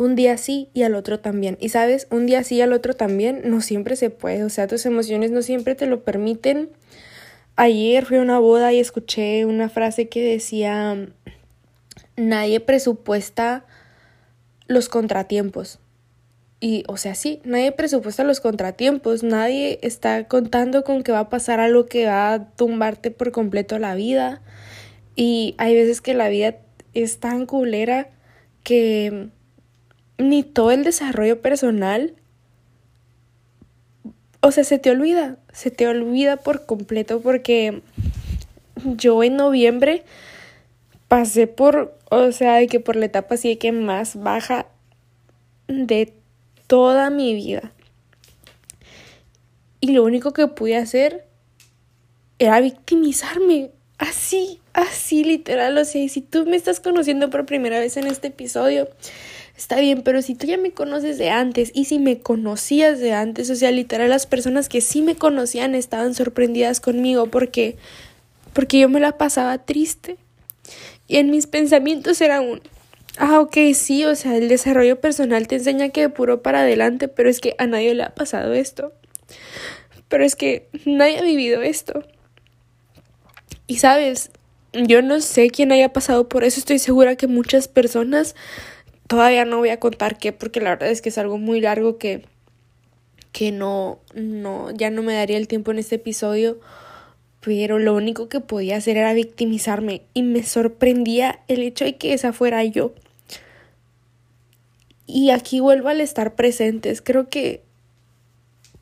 un 0.00 0.14
día 0.14 0.38
sí 0.38 0.70
y 0.72 0.82
al 0.82 0.94
otro 0.94 1.20
también. 1.20 1.58
Y 1.60 1.68
sabes, 1.68 2.06
un 2.10 2.24
día 2.24 2.42
sí 2.42 2.56
y 2.56 2.62
al 2.62 2.72
otro 2.72 2.94
también 2.94 3.42
no 3.44 3.60
siempre 3.60 3.96
se 3.96 4.08
puede, 4.08 4.44
o 4.44 4.48
sea, 4.48 4.66
tus 4.66 4.86
emociones 4.86 5.30
no 5.30 5.42
siempre 5.42 5.74
te 5.74 5.86
lo 5.86 6.02
permiten. 6.02 6.70
Ayer 7.54 8.06
fui 8.06 8.16
a 8.16 8.22
una 8.22 8.38
boda 8.38 8.72
y 8.72 8.80
escuché 8.80 9.44
una 9.44 9.68
frase 9.68 10.08
que 10.08 10.22
decía, 10.22 11.06
nadie 12.16 12.60
presupuesta 12.60 13.66
los 14.66 14.88
contratiempos. 14.88 15.80
Y, 16.60 16.84
o 16.88 16.96
sea, 16.96 17.14
sí, 17.14 17.40
nadie 17.44 17.72
presupuesta 17.72 18.24
los 18.24 18.40
contratiempos, 18.40 19.22
nadie 19.22 19.78
está 19.82 20.28
contando 20.28 20.82
con 20.82 21.02
que 21.02 21.12
va 21.12 21.20
a 21.20 21.28
pasar 21.28 21.60
algo 21.60 21.86
que 21.86 22.06
va 22.06 22.32
a 22.32 22.44
tumbarte 22.52 23.10
por 23.10 23.32
completo 23.32 23.78
la 23.78 23.94
vida. 23.94 24.40
Y 25.20 25.54
hay 25.58 25.74
veces 25.74 26.00
que 26.00 26.14
la 26.14 26.30
vida 26.30 26.56
es 26.94 27.20
tan 27.20 27.44
culera 27.44 28.08
que 28.64 29.28
ni 30.16 30.42
todo 30.42 30.70
el 30.70 30.82
desarrollo 30.82 31.42
personal, 31.42 32.14
o 34.40 34.50
sea, 34.50 34.64
se 34.64 34.78
te 34.78 34.90
olvida, 34.90 35.36
se 35.52 35.70
te 35.70 35.86
olvida 35.86 36.38
por 36.38 36.64
completo 36.64 37.20
porque 37.20 37.82
yo 38.82 39.22
en 39.22 39.36
noviembre 39.36 40.04
pasé 41.06 41.46
por, 41.46 41.98
o 42.10 42.32
sea, 42.32 42.54
de 42.54 42.66
que 42.66 42.80
por 42.80 42.96
la 42.96 43.04
etapa 43.04 43.34
así 43.34 43.56
que 43.56 43.72
más 43.72 44.18
baja 44.22 44.68
de 45.68 46.14
toda 46.66 47.10
mi 47.10 47.34
vida. 47.34 47.72
Y 49.82 49.92
lo 49.92 50.02
único 50.02 50.32
que 50.32 50.46
pude 50.46 50.78
hacer 50.78 51.26
era 52.38 52.58
victimizarme. 52.62 53.72
Así, 54.00 54.60
así 54.72 55.24
literal. 55.24 55.76
O 55.76 55.84
sea, 55.84 56.08
si 56.08 56.22
tú 56.22 56.46
me 56.46 56.56
estás 56.56 56.80
conociendo 56.80 57.28
por 57.28 57.44
primera 57.44 57.78
vez 57.78 57.96
en 57.96 58.06
este 58.06 58.28
episodio, 58.28 58.88
Está 59.56 59.78
bien, 59.78 60.00
pero 60.00 60.22
si 60.22 60.34
tú 60.34 60.46
ya 60.46 60.56
me 60.56 60.70
conoces 60.70 61.18
de 61.18 61.28
antes 61.28 61.70
y 61.74 61.84
si 61.84 61.98
me 61.98 62.18
conocías 62.18 62.98
de 62.98 63.12
antes, 63.12 63.50
o 63.50 63.54
sea, 63.54 63.70
literal 63.70 64.08
las 64.08 64.24
personas 64.24 64.70
que 64.70 64.80
sí 64.80 65.02
me 65.02 65.16
conocían 65.16 65.74
estaban 65.74 66.14
sorprendidas 66.14 66.80
conmigo 66.80 67.26
porque 67.26 67.76
porque 68.54 68.78
yo 68.78 68.88
me 68.88 69.00
la 69.00 69.18
pasaba 69.18 69.58
triste. 69.58 70.16
Y 71.08 71.18
en 71.18 71.30
mis 71.30 71.46
pensamientos 71.46 72.22
era 72.22 72.40
un 72.40 72.62
Ah, 73.18 73.38
ok, 73.40 73.74
sí, 73.74 74.06
o 74.06 74.14
sea, 74.14 74.34
el 74.34 74.48
desarrollo 74.48 74.98
personal 74.98 75.46
te 75.46 75.56
enseña 75.56 75.90
que 75.90 76.00
de 76.00 76.08
puro 76.08 76.40
para 76.40 76.60
adelante, 76.60 77.08
pero 77.08 77.28
es 77.28 77.38
que 77.38 77.54
a 77.58 77.66
nadie 77.66 77.94
le 77.94 78.04
ha 78.04 78.14
pasado 78.14 78.54
esto. 78.54 78.94
Pero 80.08 80.24
es 80.24 80.36
que 80.36 80.68
nadie 80.86 81.18
ha 81.18 81.22
vivido 81.22 81.60
esto. 81.60 82.02
Y 83.70 83.76
sabes, 83.76 84.30
yo 84.72 85.00
no 85.00 85.20
sé 85.20 85.48
quién 85.50 85.70
haya 85.70 85.92
pasado 85.92 86.28
por 86.28 86.42
eso, 86.44 86.58
estoy 86.58 86.80
segura 86.80 87.16
que 87.16 87.26
muchas 87.28 87.68
personas 87.68 88.34
Todavía 89.10 89.44
no 89.44 89.58
voy 89.58 89.70
a 89.70 89.80
contar 89.80 90.18
qué, 90.18 90.32
porque 90.32 90.60
la 90.60 90.70
verdad 90.70 90.88
es 90.88 91.02
que 91.02 91.08
es 91.08 91.18
algo 91.18 91.36
muy 91.36 91.60
largo 91.60 91.98
que, 91.98 92.22
que 93.32 93.50
no, 93.50 93.98
no, 94.14 94.70
ya 94.70 94.88
no 94.90 95.02
me 95.02 95.14
daría 95.14 95.36
el 95.36 95.48
tiempo 95.48 95.72
en 95.72 95.80
este 95.80 95.96
episodio. 95.96 96.60
Pero 97.40 97.80
lo 97.80 97.96
único 97.96 98.28
que 98.28 98.38
podía 98.38 98.76
hacer 98.76 98.96
era 98.96 99.12
victimizarme. 99.12 100.02
Y 100.14 100.22
me 100.22 100.44
sorprendía 100.44 101.40
el 101.48 101.60
hecho 101.62 101.84
de 101.84 101.96
que 101.96 102.12
esa 102.12 102.32
fuera 102.32 102.62
yo. 102.62 102.92
Y 105.08 105.30
aquí 105.30 105.58
vuelvo 105.58 105.88
al 105.88 106.00
estar 106.00 106.36
presentes. 106.36 107.02
Creo 107.02 107.28
que 107.28 107.64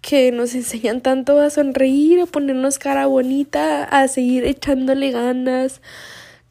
que 0.00 0.32
nos 0.32 0.54
enseñan 0.54 1.00
tanto 1.00 1.40
a 1.40 1.50
sonreír, 1.50 2.20
a 2.20 2.26
ponernos 2.26 2.78
cara 2.78 3.06
bonita, 3.06 3.84
a 3.84 4.08
seguir 4.08 4.44
echándole 4.44 5.10
ganas, 5.10 5.80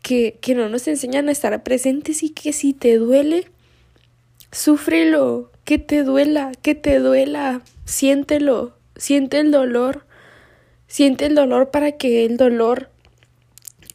que, 0.02 0.38
que 0.42 0.56
no 0.56 0.70
nos 0.70 0.88
enseñan 0.88 1.30
a 1.30 1.32
estar 1.32 1.64
presentes 1.64 2.24
y 2.24 2.30
que 2.30 2.54
si 2.54 2.74
te 2.74 2.98
duele, 2.98 3.48
Súfrelo, 4.52 5.52
que 5.66 5.78
te 5.78 6.04
duela, 6.04 6.54
que 6.62 6.74
te 6.74 7.00
duela, 7.00 7.62
siéntelo, 7.84 8.78
siente 8.96 9.40
el 9.40 9.52
dolor, 9.52 10.06
siente 10.88 11.26
el 11.26 11.36
dolor 11.36 11.70
para 11.70 11.92
que 11.92 12.26
el 12.26 12.38
dolor 12.38 12.90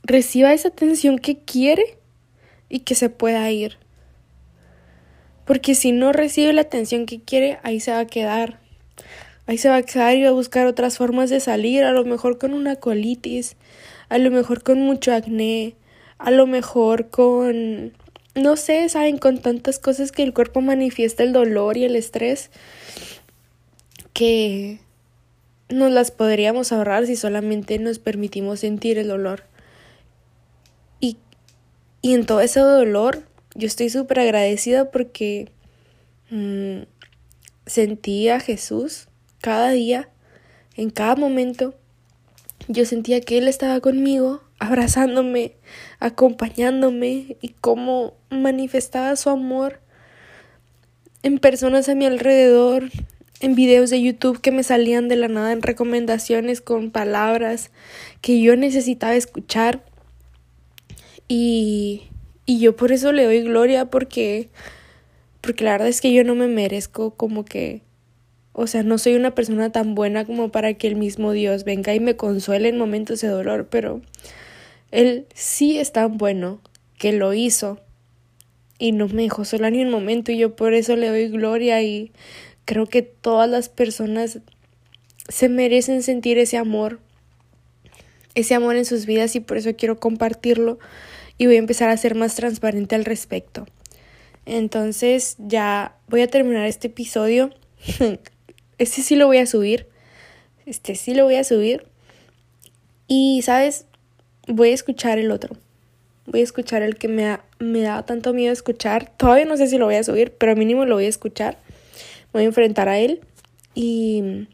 reciba 0.03 0.53
esa 0.53 0.69
atención 0.69 1.19
que 1.19 1.39
quiere 1.39 1.99
y 2.69 2.81
que 2.81 2.95
se 2.95 3.09
pueda 3.09 3.51
ir. 3.51 3.79
Porque 5.47 5.75
si 5.75 5.91
no 5.91 6.13
recibe 6.13 6.53
la 6.53 6.63
atención 6.63 7.07
que 7.07 7.23
quiere, 7.23 7.59
ahí 7.63 7.81
se 7.81 7.93
va 7.93 8.01
a 8.01 8.07
quedar. 8.07 8.61
Ahí 9.53 9.59
se 9.59 9.69
va 9.69 9.77
a 9.77 9.83
quedar 9.83 10.17
y 10.17 10.23
va 10.23 10.31
a 10.31 10.33
buscar 10.33 10.67
otras 10.67 10.97
formas 10.97 11.29
de 11.29 11.39
salir, 11.39 11.85
a 11.85 11.93
lo 11.93 12.07
mejor 12.07 12.39
con 12.39 12.55
una 12.55 12.77
colitis, 12.77 13.57
a 14.09 14.17
lo 14.17 14.31
mejor 14.31 14.63
con 14.63 14.81
mucho 14.81 15.13
acné, 15.13 15.75
a 16.17 16.31
lo 16.31 16.47
mejor 16.47 17.11
con 17.11 17.93
no 18.35 18.57
sé, 18.57 18.89
saben, 18.89 19.19
con 19.19 19.43
tantas 19.43 19.79
cosas 19.79 20.11
que 20.11 20.23
el 20.23 20.33
cuerpo 20.33 20.63
manifiesta 20.63 21.23
el 21.23 21.35
dolor 21.35 21.77
y 21.77 21.85
el 21.85 21.97
estrés, 21.97 22.49
que 24.15 24.81
nos 25.69 25.93
las 25.93 26.13
podríamos 26.13 26.73
ahorrar 26.73 27.07
si 27.07 27.15
solamente 27.15 27.79
nos 27.79 27.99
permitimos 27.99 28.61
sentir 28.61 28.97
el 28.97 29.09
dolor. 29.09 29.45
Y, 30.99 31.19
y 32.01 32.15
en 32.15 32.25
todo 32.25 32.41
ese 32.41 32.61
dolor, 32.61 33.25
yo 33.55 33.67
estoy 33.67 33.91
súper 33.91 34.21
agradecida 34.21 34.91
porque 34.91 35.53
mm, 36.31 36.85
sentí 37.67 38.31
a 38.31 38.41
Jesús 38.41 39.09
cada 39.43 39.73
día, 39.73 40.09
en 40.77 40.89
cada 40.89 41.17
momento. 41.17 41.75
Yo 42.69 42.87
sentía 42.87 43.21
que 43.21 43.37
Él 43.37 43.49
estaba 43.49 43.81
conmigo, 43.81 44.43
abrazándome, 44.59 45.57
acompañándome 45.99 47.37
y 47.43 47.49
cómo 47.61 48.15
manifestaba 48.31 49.15
su 49.17 49.29
amor 49.29 49.81
en 51.23 51.39
personas 51.39 51.89
a 51.89 51.95
mi 51.95 52.07
alrededor, 52.07 52.91
en 53.41 53.55
videos 53.55 53.91
de 53.91 54.01
YouTube 54.01 54.41
que 54.41 54.53
me 54.53 54.63
salían 54.63 55.09
de 55.09 55.17
la 55.17 55.29
nada 55.29 55.53
en 55.53 55.61
recomendaciones 55.61 56.61
con 56.61 56.91
palabras 56.91 57.71
que 58.21 58.41
yo 58.41 58.57
necesitaba 58.57 59.15
escuchar. 59.15 59.85
Y, 61.27 62.05
y 62.47 62.61
yo 62.61 62.77
por 62.77 62.93
eso 62.93 63.13
le 63.13 63.25
doy 63.25 63.43
gloria 63.43 63.87
porque 63.87 64.49
porque 65.43 65.65
la 65.65 65.73
verdad 65.73 65.89
es 65.89 66.01
que 66.01 66.13
yo 66.13 66.23
no 66.23 66.37
me 66.37 66.47
merezco 66.47 67.11
como 67.17 67.45
que 67.45 67.83
o 68.53 68.67
sea, 68.67 68.83
no 68.83 68.99
soy 68.99 69.15
una 69.15 69.35
persona 69.35 69.73
tan 69.73 69.95
buena 69.95 70.25
como 70.25 70.51
para 70.51 70.75
que 70.75 70.87
el 70.87 70.97
mismo 70.97 71.33
Dios 71.33 71.65
venga 71.65 71.95
y 71.95 72.01
me 72.01 72.17
consuele 72.17 72.69
en 72.69 72.79
momentos 72.79 73.21
de 73.21 73.29
dolor, 73.29 73.69
pero 73.71 74.03
Él 74.91 75.27
sí 75.35 75.79
es 75.79 75.93
tan 75.93 76.19
bueno 76.19 76.61
que 76.99 77.13
lo 77.13 77.33
hizo 77.33 77.81
y 78.79 78.93
no 78.93 79.09
me 79.09 79.23
dejó 79.23 79.45
sola 79.45 79.71
ni 79.71 79.83
un 79.83 79.91
momento 79.91 80.33
y 80.33 80.39
yo 80.39 80.55
por 80.55 80.75
eso 80.75 80.97
le 80.97 81.09
doy 81.09 81.29
gloria 81.29 81.83
y 81.83 82.13
creo 82.65 82.87
que 82.87 83.03
todas 83.03 83.49
las 83.49 83.69
personas 83.69 84.41
se 85.29 85.49
merecen 85.49 86.03
sentir 86.03 86.39
ese 86.39 86.59
amor, 86.59 87.01
ese 88.35 88.55
amor 88.55 88.77
en 88.77 88.85
sus 88.85 89.07
vidas 89.07 89.35
y 89.35 89.41
por 89.41 89.57
eso 89.57 89.75
quiero 89.77 89.99
compartirlo 89.99 90.79
y 91.39 91.47
voy 91.47 91.57
a 91.57 91.61
empezar 91.61 91.89
a 91.89 91.97
ser 91.97 92.15
más 92.15 92.35
transparente 92.35 92.95
al 92.95 93.05
respecto. 93.05 93.67
Entonces 94.45 95.37
ya 95.39 95.97
voy 96.09 96.21
a 96.21 96.27
terminar 96.27 96.67
este 96.67 96.89
episodio. 96.89 97.51
Este 98.83 99.01
sí 99.03 99.15
lo 99.15 99.29
voy 99.29 99.39
a 99.39 99.47
subir. 99.47 99.87
Este 100.67 100.97
sí 100.97 101.15
lo 101.15 101.23
voy 101.23 101.37
a 101.37 101.45
subir. 101.45 101.87
Y, 103.07 103.41
¿sabes? 103.43 103.87
Voy 104.49 104.71
a 104.71 104.75
escuchar 104.75 105.21
el 105.21 105.31
otro. 105.31 105.57
Voy 106.27 106.41
a 106.41 106.43
escuchar 106.43 106.83
el 106.83 106.97
que 106.97 107.07
me, 107.07 107.39
me 107.61 107.81
da 107.81 108.05
tanto 108.05 108.33
miedo 108.33 108.53
escuchar. 108.53 109.13
Todavía 109.17 109.45
no 109.45 109.57
sé 109.57 109.69
si 109.69 109.79
lo 109.79 109.85
voy 109.85 109.95
a 109.95 110.03
subir, 110.03 110.33
pero 110.33 110.57
mínimo 110.57 110.85
lo 110.85 110.97
voy 110.97 111.05
a 111.05 111.11
escuchar. 111.11 111.59
Voy 112.33 112.43
a 112.43 112.47
enfrentar 112.47 112.89
a 112.89 112.99
él. 112.99 113.21
Y 113.77 114.49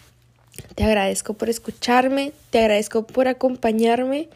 te 0.75 0.85
agradezco 0.85 1.33
por 1.33 1.49
escucharme. 1.49 2.33
Te 2.51 2.59
agradezco 2.59 3.07
por 3.07 3.29
acompañarme. 3.29 4.29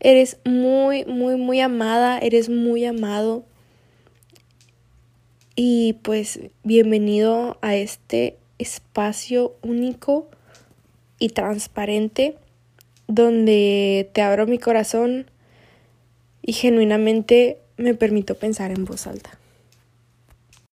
Eres 0.00 0.38
muy, 0.44 1.04
muy, 1.04 1.36
muy 1.36 1.60
amada. 1.60 2.18
Eres 2.18 2.48
muy 2.48 2.84
amado. 2.84 3.44
Y 5.54 5.92
pues 6.02 6.40
bienvenido 6.64 7.58
a 7.62 7.76
este 7.76 8.38
espacio 8.58 9.54
único 9.62 10.28
y 11.18 11.30
transparente 11.30 12.36
donde 13.08 14.10
te 14.12 14.22
abro 14.22 14.46
mi 14.46 14.58
corazón 14.58 15.30
y 16.42 16.52
genuinamente 16.52 17.58
me 17.76 17.94
permito 17.94 18.36
pensar 18.36 18.70
en 18.70 18.84
voz 18.84 19.06
alta. 19.06 19.38